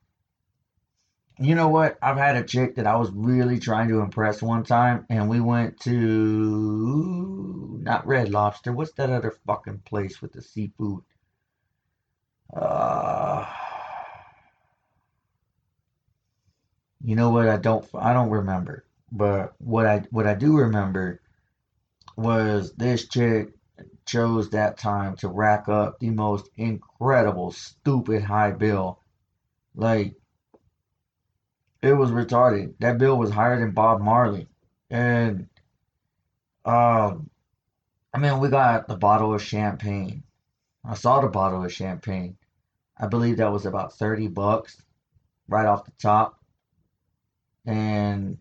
[1.38, 1.96] You know what?
[2.02, 5.40] I've had a chick that I was really trying to impress one time, and we
[5.40, 8.70] went to not Red Lobster.
[8.70, 11.02] What's that other fucking place with the seafood?
[12.54, 13.46] Uh,
[17.02, 17.48] you know what?
[17.48, 18.84] I don't I don't remember.
[19.10, 21.22] But what I what I do remember
[22.16, 23.55] was this chick
[24.06, 29.00] chose that time to rack up the most incredible stupid high bill.
[29.74, 30.14] Like
[31.82, 32.74] it was retarded.
[32.78, 34.48] That bill was higher than Bob Marley.
[34.90, 35.48] And
[36.64, 37.30] um
[38.14, 40.22] I mean we got the bottle of champagne.
[40.84, 42.36] I saw the bottle of champagne.
[42.96, 44.80] I believe that was about 30 bucks
[45.48, 46.40] right off the top.
[47.66, 48.38] And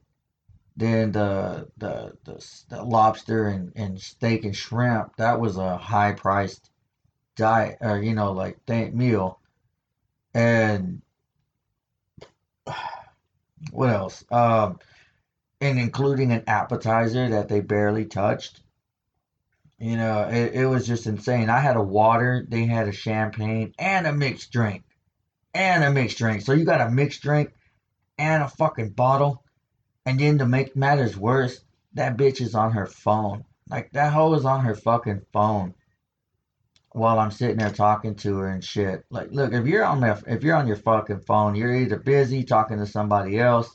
[0.76, 6.13] then the the the, the lobster and, and steak and shrimp, that was a high
[6.13, 6.69] priced
[7.36, 9.39] diet or you know like th- meal.
[10.34, 11.01] And
[13.71, 14.23] what else?
[14.32, 14.80] Um
[15.61, 18.61] and including an appetizer that they barely touched.
[19.80, 21.49] You know, it, it was just insane.
[21.49, 24.84] I had a water, they had a champagne and a mixed drink.
[25.53, 26.41] And a mixed drink.
[26.41, 27.53] So you got a mixed drink
[28.17, 29.45] and a fucking bottle.
[30.06, 31.62] And then to make matters worse,
[31.93, 33.45] that bitch is on her phone.
[33.70, 35.74] Like that hoe is on her fucking phone
[36.91, 39.03] while I'm sitting there talking to her and shit.
[39.10, 42.43] Like, look, if you're on my, if you're on your fucking phone, you're either busy
[42.43, 43.70] talking to somebody else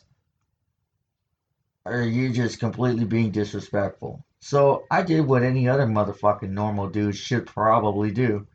[1.85, 4.25] or you're just completely being disrespectful.
[4.41, 8.47] So I did what any other motherfucking normal dude should probably do.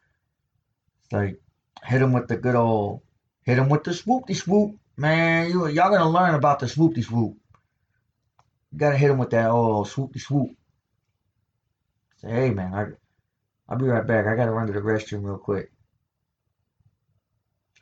[1.04, 1.40] It's like
[1.84, 3.02] hit him with the good old,
[3.44, 5.50] hit him with the swoopty swoop, man.
[5.50, 7.38] You y'all gonna learn about the swoopty swoop.
[8.76, 10.52] Gotta hit him with that oh, old swoopty swoop.
[12.18, 12.86] Say, hey man, I,
[13.68, 14.28] I'll be right back.
[14.28, 15.72] I gotta run to the restroom real quick.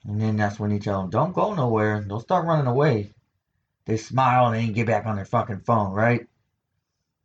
[0.05, 2.01] And then that's when you tell them, don't go nowhere.
[2.01, 3.13] Don't start running away.
[3.85, 6.27] They smile and then get back on their fucking phone, right?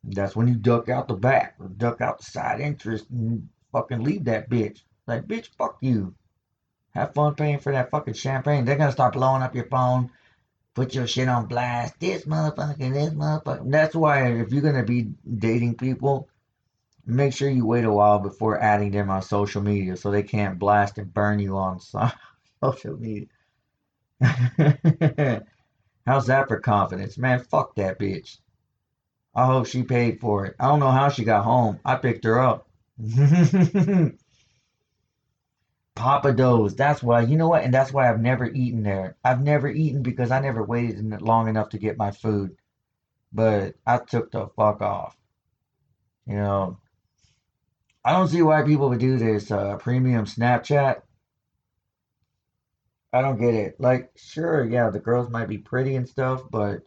[0.04, 4.02] That's when you duck out the back or duck out the side entrance and fucking
[4.02, 4.82] leave that bitch.
[5.06, 6.14] Like, bitch, fuck you.
[6.94, 8.64] Have fun paying for that fucking champagne.
[8.64, 10.10] They're gonna start blowing up your phone,
[10.78, 11.98] put your shit on blast.
[11.98, 13.68] This motherfucker, this motherfucker.
[13.68, 15.08] That's why if you're gonna be
[15.38, 16.28] dating people,
[17.04, 20.56] make sure you wait a while before adding them on social media so they can't
[20.56, 21.80] blast and burn you on
[22.62, 23.26] social media.
[26.06, 27.18] How's that for confidence?
[27.18, 28.38] Man, fuck that bitch.
[29.34, 30.54] I hope she paid for it.
[30.60, 31.80] I don't know how she got home.
[31.84, 32.68] I picked her up.
[35.98, 36.74] Pappadeaux.
[36.76, 37.64] That's why, you know what?
[37.64, 39.16] And that's why I've never eaten there.
[39.24, 42.56] I've never eaten because I never waited long enough to get my food.
[43.32, 45.16] But I took the fuck off.
[46.26, 46.78] You know,
[48.04, 51.02] I don't see why people would do this uh, premium Snapchat.
[53.12, 53.80] I don't get it.
[53.80, 56.82] Like, sure, yeah, the girls might be pretty and stuff, but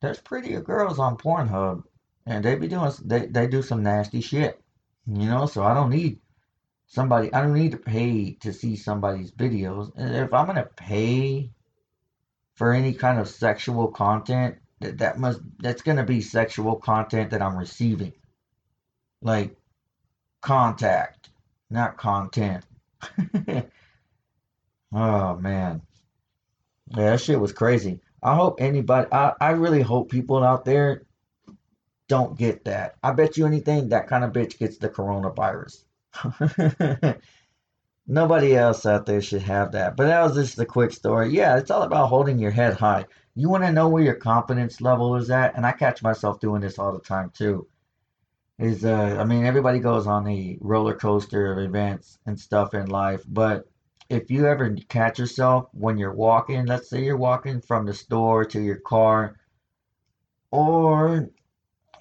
[0.00, 1.82] there's prettier girls on Pornhub,
[2.26, 4.62] and they be doing they they do some nasty shit,
[5.06, 5.46] you know.
[5.46, 6.20] So I don't need
[6.90, 7.32] somebody.
[7.32, 9.92] I don't need to pay to see somebody's videos.
[9.96, 11.50] And if I'm gonna pay
[12.54, 17.42] for any kind of sexual content, that that must that's gonna be sexual content that
[17.42, 18.12] I'm receiving,
[19.22, 19.56] like
[20.42, 21.30] contact,
[21.70, 22.64] not content.
[24.92, 25.82] oh man,
[26.88, 28.00] yeah, that shit was crazy.
[28.22, 31.04] I hope anybody, I, I really hope people out there
[32.08, 32.96] don't get that.
[33.02, 35.84] I bet you anything that kind of bitch gets the coronavirus.
[38.06, 39.96] Nobody else out there should have that.
[39.96, 41.30] But that was just a quick story.
[41.30, 43.06] Yeah, it's all about holding your head high.
[43.34, 45.56] You want to know where your confidence level is at?
[45.56, 47.66] And I catch myself doing this all the time too.
[48.58, 52.86] Is uh I mean everybody goes on the roller coaster of events and stuff in
[52.86, 53.68] life, but
[54.08, 58.44] if you ever catch yourself when you're walking, let's say you're walking from the store
[58.46, 59.36] to your car,
[60.52, 61.30] or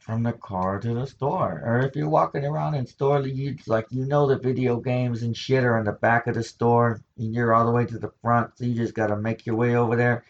[0.09, 3.85] from the car to the store, or if you're walking around in store, you like
[3.91, 7.31] you know the video games and shit are in the back of the store, and
[7.31, 9.95] you're all the way to the front, so you just gotta make your way over
[9.95, 10.23] there,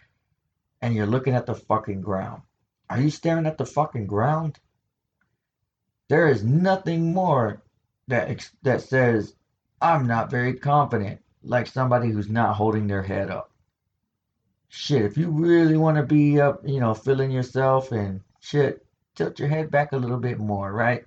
[0.81, 2.41] and you're looking at the fucking ground.
[2.89, 4.59] Are you staring at the fucking ground?
[6.09, 7.61] There is nothing more
[8.09, 9.33] that that says
[9.81, 13.49] I'm not very confident like somebody who's not holding their head up.
[14.67, 18.85] Shit, if you really want to be up, you know, feeling yourself and shit,
[19.19, 21.03] tilt your head back a little bit more, right?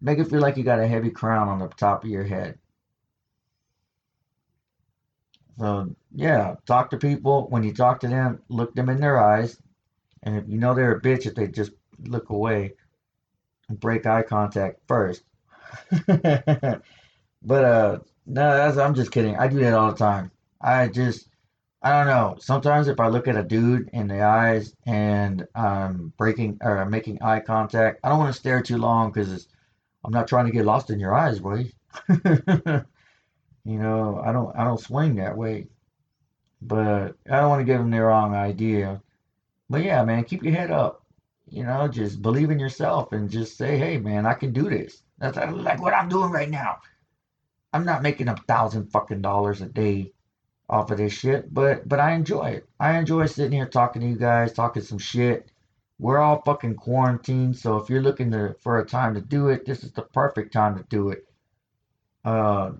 [0.00, 2.58] Make it feel like you got a heavy crown on the top of your head.
[5.58, 7.48] So, yeah, talk to people.
[7.48, 9.58] When you talk to them, look them in their eyes.
[10.22, 11.72] And if you know they're a bitch, if they just
[12.04, 12.74] look away,
[13.68, 15.24] break eye contact first.
[17.42, 19.36] But uh, no, I'm just kidding.
[19.36, 20.32] I do that all the time.
[20.60, 21.28] I just,
[21.86, 22.36] I don't know.
[22.40, 27.22] Sometimes if I look at a dude in the eyes and I'm breaking or making
[27.22, 29.46] eye contact, I don't want to stare too long because
[30.04, 31.70] I'm not trying to get lost in your eyes, boy.
[33.68, 35.68] You know, I don't, I don't swing that way.
[36.62, 39.00] But I don't want to give them the wrong idea.
[39.70, 41.04] But yeah, man, keep your head up.
[41.48, 45.02] You know, just believe in yourself and just say, hey, man, I can do this.
[45.18, 46.78] That's like what I'm doing right now.
[47.72, 50.12] I'm not making a thousand fucking dollars a day
[50.68, 52.68] off of this shit, but but I enjoy it.
[52.80, 55.50] I enjoy sitting here talking to you guys, talking some shit.
[55.98, 59.64] We're all fucking quarantined, so if you're looking to for a time to do it,
[59.64, 61.26] this is the perfect time to do it.
[62.24, 62.72] Uh,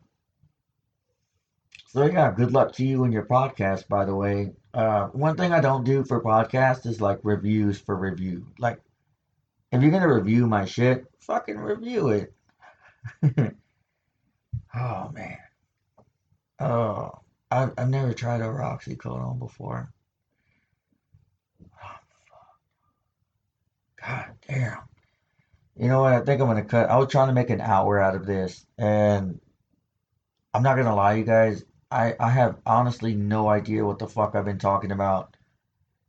[1.87, 4.53] so yeah, good luck to you and your podcast, by the way.
[4.74, 8.47] Uh, one thing I don't do for podcasts is like reviews for review.
[8.59, 8.80] Like,
[9.72, 12.34] if you're gonna review my shit, fucking review it.
[14.74, 15.39] oh man.
[16.59, 17.12] Oh,
[17.51, 19.92] I've, I've never tried a Roxicodone on before.
[21.62, 21.97] Oh,
[24.01, 24.78] God damn.
[25.76, 26.14] You know what?
[26.14, 26.90] I think I'm gonna cut.
[26.90, 29.40] I was trying to make an hour out of this, and
[30.53, 31.64] I'm not gonna lie, you guys.
[31.90, 35.36] I I have honestly no idea what the fuck I've been talking about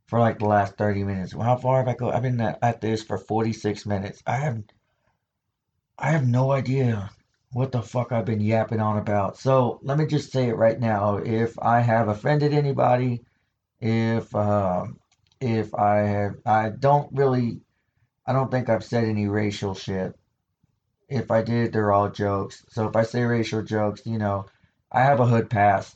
[0.07, 1.33] for like the last 30 minutes.
[1.33, 2.11] How far have I go?
[2.11, 4.23] I've been at, at this for 46 minutes.
[4.25, 4.63] I have
[5.99, 7.11] I have no idea
[7.51, 9.37] what the fuck I've been yapping on about.
[9.37, 11.17] So let me just say it right now.
[11.17, 13.23] If I have offended anybody,
[13.79, 14.99] if um,
[15.39, 17.61] if I have, I don't really,
[18.25, 20.13] I don't think I've said any racial shit.
[21.09, 22.65] If I did, they're all jokes.
[22.69, 24.47] So if I say racial jokes, you know,
[24.91, 25.95] I have a hood pass.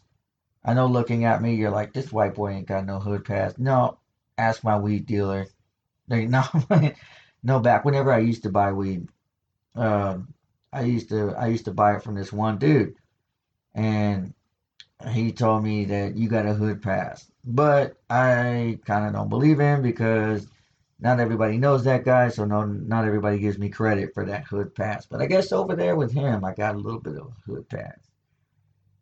[0.63, 3.57] I know looking at me, you're like, this white boy ain't got no hood pass.
[3.57, 3.97] No,
[4.37, 5.47] ask my weed dealer.
[6.09, 6.43] No,
[7.41, 9.07] no, back whenever I used to buy weed,
[9.75, 10.33] um,
[10.73, 12.95] I used to I used to buy it from this one dude,
[13.75, 14.33] and
[15.09, 17.29] he told me that you got a hood pass.
[17.43, 20.47] But I kind of don't believe him because
[20.99, 24.75] not everybody knows that guy, so no, not everybody gives me credit for that hood
[24.75, 25.05] pass.
[25.07, 27.67] But I guess over there with him, I got a little bit of a hood
[27.67, 27.97] pass.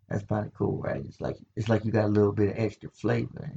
[0.08, 1.04] That's kind of cool, right?
[1.06, 3.52] It's like it's like you got a little bit of extra flavor.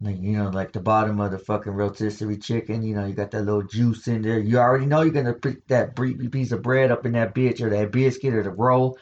[0.00, 3.32] Like you know, like the bottom of the fucking rotisserie chicken, you know, you got
[3.32, 4.38] that little juice in there.
[4.38, 7.70] You already know you're gonna put that piece of bread up in that bitch or
[7.70, 8.96] that biscuit or the roll.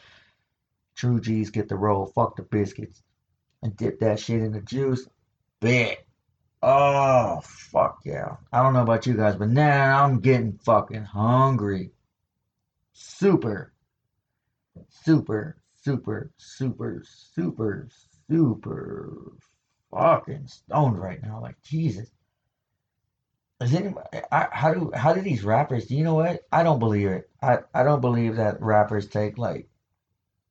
[0.95, 3.03] True G's get the roll, fuck the biscuits,
[3.61, 5.07] and dip that shit in the juice.
[5.59, 6.03] Bet.
[6.63, 8.37] Oh fuck yeah!
[8.51, 11.91] I don't know about you guys, but now I'm getting fucking hungry.
[12.93, 13.71] Super,
[14.89, 17.87] super, super, super, super,
[18.27, 19.31] super
[19.91, 21.41] fucking stoned right now.
[21.41, 22.09] Like Jesus.
[23.59, 24.05] Is anybody?
[24.31, 25.87] I, how do how do these rappers?
[25.87, 26.41] Do you know what?
[26.51, 27.29] I don't believe it.
[27.41, 29.67] I I don't believe that rappers take like.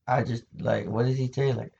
[0.08, 1.52] I just like what does he say?
[1.52, 1.72] Like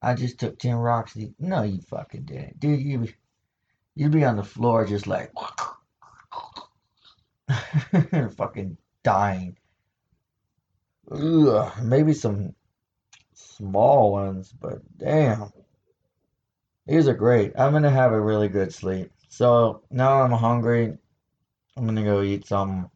[0.00, 1.16] I just took ten rocks.
[1.38, 2.80] No, you fucking didn't, dude.
[2.80, 3.08] You
[3.96, 5.32] you'd be on the floor just like
[8.36, 9.56] fucking dying.
[11.10, 12.54] Ugh, maybe some
[13.34, 15.52] small ones, but damn.
[16.92, 17.54] These are great.
[17.58, 19.10] I'm gonna have a really good sleep.
[19.30, 20.98] So now I'm hungry.
[21.74, 22.90] I'm gonna go eat some.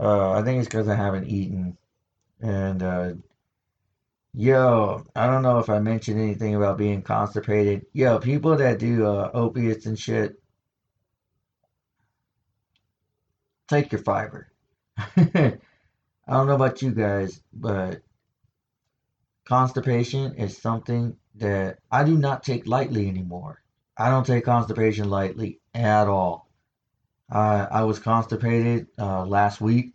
[0.00, 1.76] Uh, I think it's because I haven't eaten.
[2.40, 3.12] And uh,
[4.32, 7.84] yo, I don't know if I mentioned anything about being constipated.
[7.92, 10.40] Yo, people that do uh, opiates and shit,
[13.68, 14.50] take your fiber.
[14.96, 15.58] I
[16.26, 18.00] don't know about you guys, but
[19.46, 23.62] constipation is something that I do not take lightly anymore.
[23.96, 26.48] I don't take constipation lightly at all.
[27.30, 29.94] Uh, I was constipated uh, last week.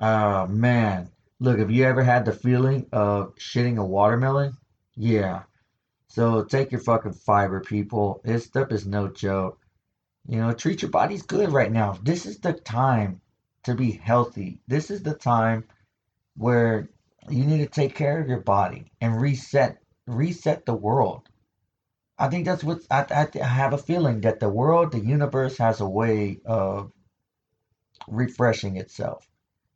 [0.00, 4.56] Uh, man, look, have you ever had the feeling of shitting a watermelon?
[4.94, 5.42] Yeah.
[6.08, 8.20] So take your fucking fiber, people.
[8.24, 9.58] This stuff is no joke.
[10.28, 11.98] You know, treat your bodies good right now.
[12.02, 13.20] This is the time
[13.64, 14.60] to be healthy.
[14.68, 15.64] This is the time
[16.36, 16.88] where
[17.28, 21.28] you need to take care of your body and reset reset the world.
[22.18, 25.58] I think that's what I, I, I have a feeling that the world, the universe
[25.58, 26.92] has a way of
[28.08, 29.28] refreshing itself.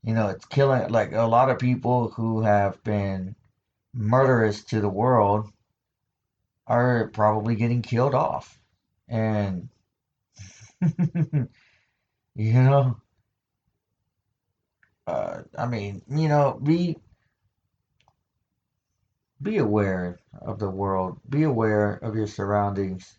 [0.02, 3.36] You know, it's killing like a lot of people who have been
[3.94, 5.50] murderous to the world
[6.66, 8.58] are probably getting killed off.
[9.08, 9.68] And
[12.34, 12.96] you know,
[15.06, 16.96] uh, I mean, you know, be
[19.43, 21.18] be aware of the world.
[21.28, 23.18] Be aware of your surroundings.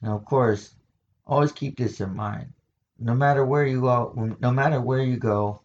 [0.00, 0.74] Now, of course,
[1.26, 2.52] always keep this in mind.
[2.98, 5.60] No matter where you go, no matter where you go,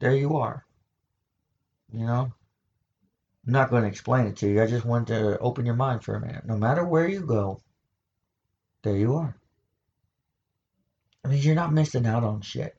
[0.00, 0.64] there you are.
[1.92, 2.32] You know?
[3.46, 4.62] I'm not going to explain it to you.
[4.62, 6.44] I just want to open your mind for a minute.
[6.44, 7.60] No matter where you go,
[8.82, 9.36] there you are.
[11.24, 12.76] I mean, you're not missing out on shit.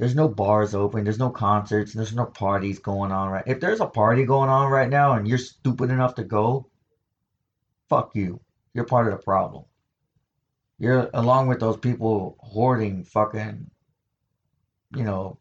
[0.00, 1.04] There's no bars open.
[1.04, 1.92] There's no concerts.
[1.92, 3.44] There's no parties going on right.
[3.46, 6.70] If there's a party going on right now and you're stupid enough to go,
[7.90, 8.40] fuck you.
[8.72, 9.64] You're part of the problem.
[10.78, 13.70] You're along with those people hoarding fucking,
[14.96, 15.38] you know,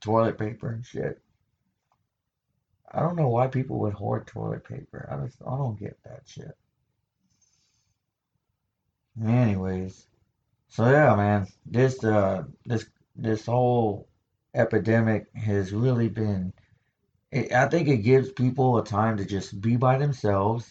[0.00, 1.20] toilet paper and shit.
[2.90, 5.06] I don't know why people would hoard toilet paper.
[5.12, 6.56] I just I don't get that shit.
[9.22, 10.06] Anyways,
[10.68, 12.86] so yeah, man, this uh this
[13.16, 14.08] this whole
[14.54, 16.52] epidemic has really been.
[17.30, 20.68] It, I think it gives people a time to just be by themselves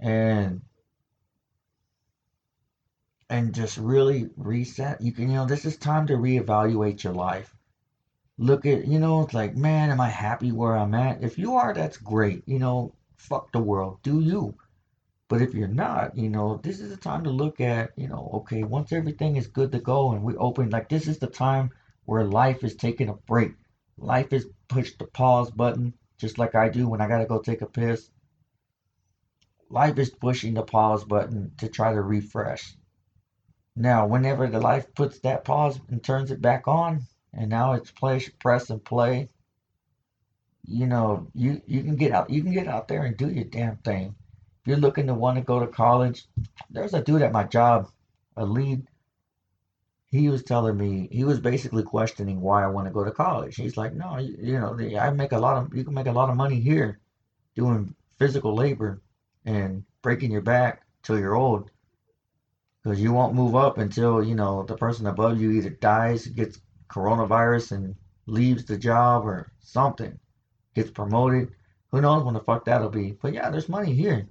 [0.00, 0.62] and
[3.30, 5.00] and just really reset.
[5.00, 7.54] You can, you know, this is time to reevaluate your life.
[8.38, 11.22] Look at, you know, it's like, man, am I happy where I'm at?
[11.22, 12.44] If you are, that's great.
[12.46, 13.98] You know, fuck the world.
[14.02, 14.54] Do you?
[15.28, 18.30] But if you're not, you know, this is the time to look at, you know,
[18.34, 21.70] okay, once everything is good to go and we open, like, this is the time
[22.06, 23.52] where life is taking a break.
[23.98, 27.60] Life is push the pause button, just like I do when I gotta go take
[27.60, 28.10] a piss.
[29.68, 32.74] Life is pushing the pause button to try to refresh.
[33.76, 37.02] Now, whenever the life puts that pause and turns it back on,
[37.34, 39.28] and now it's play, press and play,
[40.66, 43.44] you know, you you can get out, you can get out there and do your
[43.44, 44.14] damn thing.
[44.68, 46.26] You're looking to want to go to college,
[46.68, 47.88] there's a dude at my job,
[48.36, 48.86] a lead.
[50.10, 53.56] He was telling me he was basically questioning why I want to go to college.
[53.56, 56.12] He's like, no, you, you know, I make a lot of you can make a
[56.12, 57.00] lot of money here,
[57.56, 59.00] doing physical labor
[59.46, 61.70] and breaking your back till you're old
[62.82, 66.60] because you won't move up until you know the person above you either dies, gets
[66.90, 67.94] coronavirus, and
[68.26, 70.20] leaves the job or something,
[70.74, 71.52] gets promoted.
[71.90, 73.12] Who knows when the fuck that'll be?
[73.12, 74.28] But yeah, there's money here,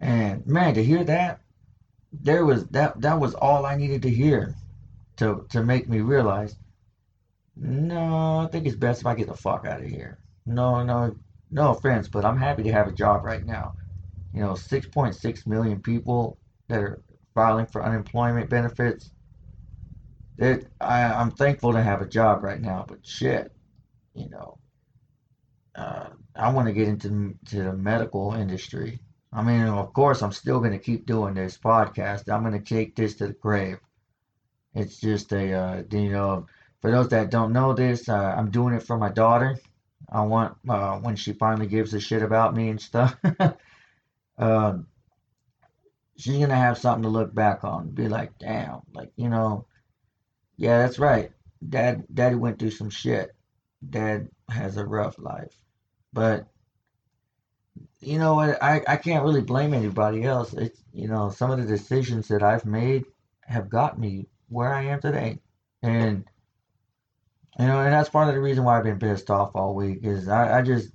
[0.00, 1.40] and man, to hear that,
[2.12, 4.54] there was that that was all I needed to hear
[5.16, 6.56] to to make me realize.
[7.56, 10.18] No, I think it's best if I get the fuck out of here.
[10.46, 11.16] No, no,
[11.50, 13.74] no offense, but I'm happy to have a job right now.
[14.32, 16.38] You know, 6.6 million people
[16.68, 17.02] that are
[17.34, 19.10] filing for unemployment benefits.
[20.38, 23.50] It, I, I'm thankful to have a job right now, but shit,
[24.14, 24.58] you know,
[25.74, 29.00] uh, I want to get into to the medical industry.
[29.32, 32.32] I mean, of course, I'm still going to keep doing this podcast.
[32.32, 33.78] I'm going to take this to the grave.
[34.74, 36.46] It's just a, uh, you know,
[36.80, 39.58] for those that don't know this, uh, I'm doing it for my daughter.
[40.10, 43.16] I want uh, when she finally gives a shit about me and stuff.
[44.38, 44.86] um,
[46.16, 47.90] she's gonna have something to look back on.
[47.90, 49.66] Be like, damn, like you know,
[50.56, 51.32] yeah, that's right.
[51.66, 53.34] Dad, daddy went through some shit.
[53.88, 55.54] Dad has a rough life,
[56.12, 56.46] but
[58.00, 58.62] you know what?
[58.62, 60.52] I I can't really blame anybody else.
[60.54, 63.04] It's you know some of the decisions that I've made
[63.46, 65.38] have got me where I am today,
[65.82, 66.24] and
[67.58, 70.00] you know, and that's part of the reason why I've been pissed off all week.
[70.02, 70.90] Is I I just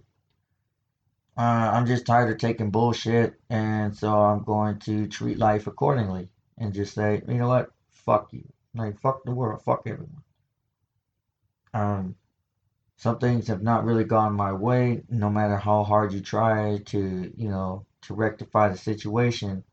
[1.38, 1.42] uh,
[1.74, 6.74] I'm just tired of taking bullshit, and so I'm going to treat life accordingly and
[6.74, 8.44] just say, you know what, fuck you,
[8.76, 10.22] like fuck the world, fuck everyone.
[11.74, 12.16] Um,
[13.04, 17.34] some things have not really gone my way, no matter how hard you try to,
[17.36, 19.66] you know, to rectify the situation.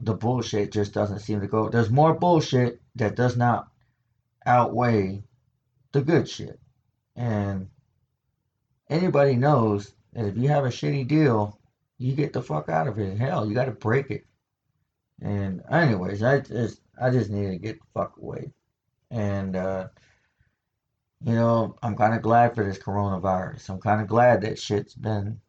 [0.00, 1.68] The bullshit just doesn't seem to go.
[1.68, 3.68] There's more bullshit that does not
[4.44, 5.22] outweigh
[5.92, 6.58] the good shit,
[7.14, 7.68] and
[8.90, 11.60] anybody knows that if you have a shitty deal,
[11.98, 13.16] you get the fuck out of it.
[13.16, 14.26] Hell, you got to break it.
[15.22, 18.50] And anyways, I just I just need to get the fuck away.
[19.12, 19.86] And uh,
[21.24, 23.70] you know, I'm kind of glad for this coronavirus.
[23.70, 25.40] I'm kind of glad that shit's been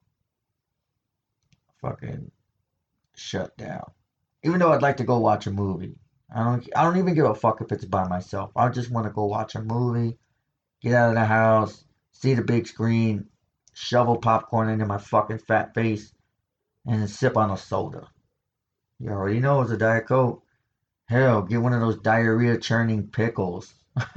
[1.81, 2.31] fucking
[3.15, 3.91] shut down.
[4.43, 5.95] Even though I'd like to go watch a movie.
[6.33, 8.51] I don't I don't even give a fuck if it's by myself.
[8.55, 10.17] I just want to go watch a movie,
[10.81, 13.27] get out of the house, see the big screen,
[13.73, 16.13] shovel popcorn into my fucking fat face,
[16.85, 18.07] and sip on a soda.
[18.99, 20.41] You already know it's a Diet Coke.
[21.07, 23.73] Hell, get one of those diarrhea churning pickles.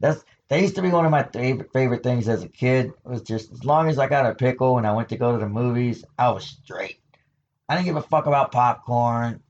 [0.00, 2.86] That's that used to be one of my favorite favorite things as a kid.
[2.86, 5.32] It was just as long as I got a pickle when I went to go
[5.32, 7.00] to the movies, I was straight.
[7.68, 9.42] I didn't give a fuck about popcorn.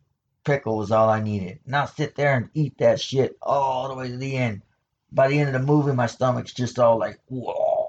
[0.45, 1.59] Pickle was all I needed.
[1.67, 4.63] And I'll sit there and eat that shit all the way to the end.
[5.11, 7.87] By the end of the movie, my stomach's just all like, whoa.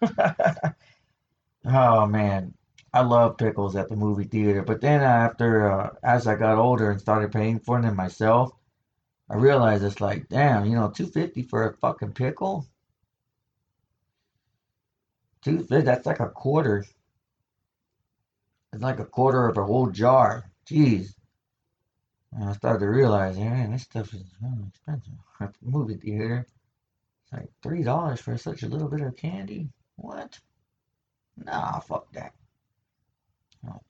[1.66, 2.54] oh man,
[2.92, 4.62] I love pickles at the movie theater.
[4.62, 8.52] But then after, uh, as I got older and started paying for them myself,
[9.32, 12.66] I realized it's like, damn, you know, two fifty for a fucking pickle.
[15.42, 15.80] Two fifty.
[15.80, 16.84] That's like a quarter.
[18.74, 20.50] It's like a quarter of a whole jar.
[20.66, 21.14] Jeez.
[22.32, 25.14] And I started to realize, man, this stuff is really expensive.
[25.40, 26.46] At movie theater,
[27.24, 29.70] it's like three dollars for such a little bit of candy.
[29.96, 30.38] What?
[31.42, 32.34] Nah, fuck that.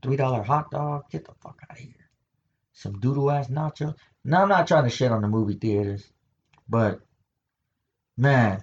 [0.02, 1.10] Three dollar hot dog.
[1.10, 2.10] Get the fuck out of here.
[2.72, 3.96] Some doodle ass nachos.
[4.24, 6.04] No, I'm not trying to shit on the movie theaters,
[6.68, 7.00] but
[8.16, 8.62] man,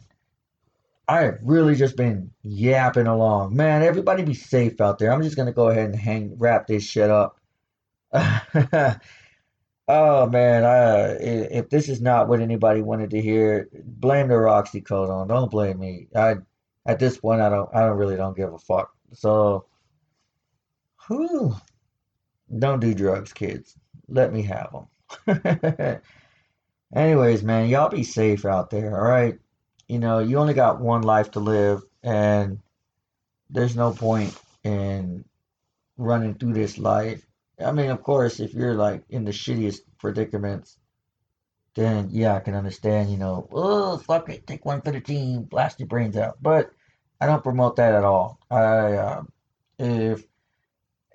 [1.07, 3.55] I have really just been yapping along.
[3.55, 5.12] Man, everybody be safe out there.
[5.12, 7.39] I'm just gonna go ahead and hang wrap this shit up.
[9.91, 15.28] Oh man, I, if this is not what anybody wanted to hear, blame the Roxicodone.
[15.28, 16.07] Don't blame me.
[16.16, 16.36] I
[16.86, 18.93] at this point I don't I don't really don't give a fuck.
[19.14, 19.66] So,
[21.07, 21.55] whew,
[22.60, 23.76] don't do drugs, kids.
[24.07, 24.88] Let me have them.
[26.95, 29.38] Anyways, man, y'all be safe out there, all right?
[29.88, 32.60] You know, you only got one life to live, and
[33.49, 35.26] there's no point in
[35.97, 37.26] running through this life.
[37.64, 40.78] I mean, of course, if you're like in the shittiest predicaments,
[41.76, 45.43] then yeah, I can understand, you know, oh, fuck it, take one for the team,
[45.43, 46.41] blast your brains out.
[46.41, 46.72] But
[47.22, 48.39] I don't promote that at all.
[48.49, 49.24] I, uh,
[49.78, 50.24] if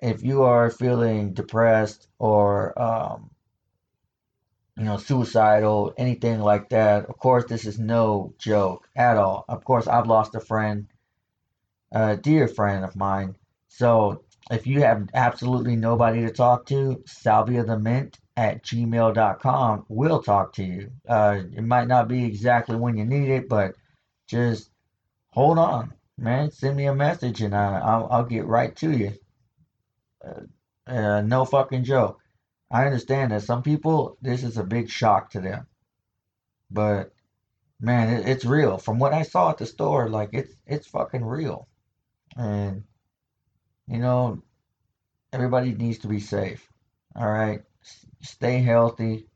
[0.01, 3.31] if you are feeling depressed or um,
[4.77, 7.05] you know, suicidal, anything like that.
[7.05, 9.45] Of course, this is no joke at all.
[9.47, 10.87] Of course, I've lost a friend,
[11.91, 13.35] a dear friend of mine.
[13.69, 20.21] So if you have absolutely nobody to talk to, salvia the mint at gmail.com will
[20.21, 20.91] talk to you.
[21.07, 23.75] Uh, it might not be exactly when you need it, but
[24.27, 24.69] just
[25.31, 26.51] hold on, man.
[26.51, 29.13] Send me a message and uh, I'll, I'll get right to you.
[30.25, 30.41] Uh,
[30.87, 32.19] uh, no fucking joke.
[32.71, 35.67] I understand that some people, this is a big shock to them.
[36.71, 37.13] But
[37.79, 38.77] man, it, it's real.
[38.77, 41.67] From what I saw at the store, like it's it's fucking real.
[42.37, 42.83] And
[43.87, 44.43] you know,
[45.33, 46.67] everybody needs to be safe.
[47.15, 49.27] All right, S- stay healthy.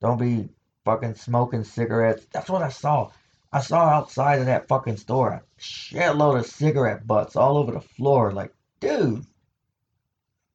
[0.00, 0.48] Don't be
[0.84, 2.26] fucking smoking cigarettes.
[2.32, 3.10] That's what I saw.
[3.52, 7.80] I saw outside of that fucking store a shitload of cigarette butts all over the
[7.80, 8.32] floor.
[8.32, 9.26] Like, dude,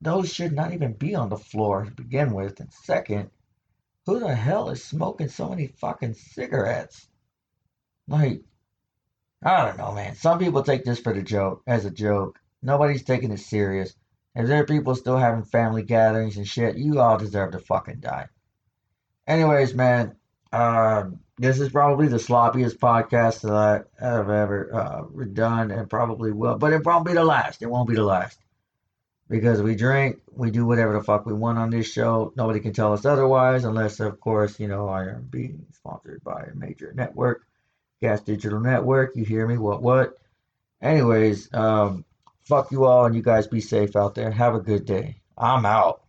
[0.05, 2.59] those should not even be on the floor to begin with.
[2.59, 3.29] And second,
[4.05, 7.07] who the hell is smoking so many fucking cigarettes?
[8.07, 8.43] Like,
[9.43, 10.15] I don't know, man.
[10.15, 12.39] Some people take this for the joke, as a joke.
[12.61, 13.95] Nobody's taking it serious.
[14.35, 18.01] If there are people still having family gatherings and shit, you all deserve to fucking
[18.01, 18.27] die.
[19.27, 20.15] Anyways, man,
[20.53, 26.31] um, this is probably the sloppiest podcast that I have ever uh, done, and probably
[26.31, 26.57] will.
[26.57, 27.61] But it won't be the last.
[27.61, 28.39] It won't be the last
[29.29, 32.31] because we drink, we do whatever the fuck we want on this show.
[32.35, 36.43] Nobody can tell us otherwise, unless, of course, you know, I am being sponsored by
[36.43, 37.45] a major network,
[38.01, 39.15] Gas Digital Network.
[39.15, 39.57] You hear me?
[39.57, 39.81] What?
[39.81, 40.17] What?
[40.81, 42.05] Anyways, um,
[42.43, 44.31] fuck you all, and you guys be safe out there.
[44.31, 45.21] Have a good day.
[45.37, 46.04] I'm out.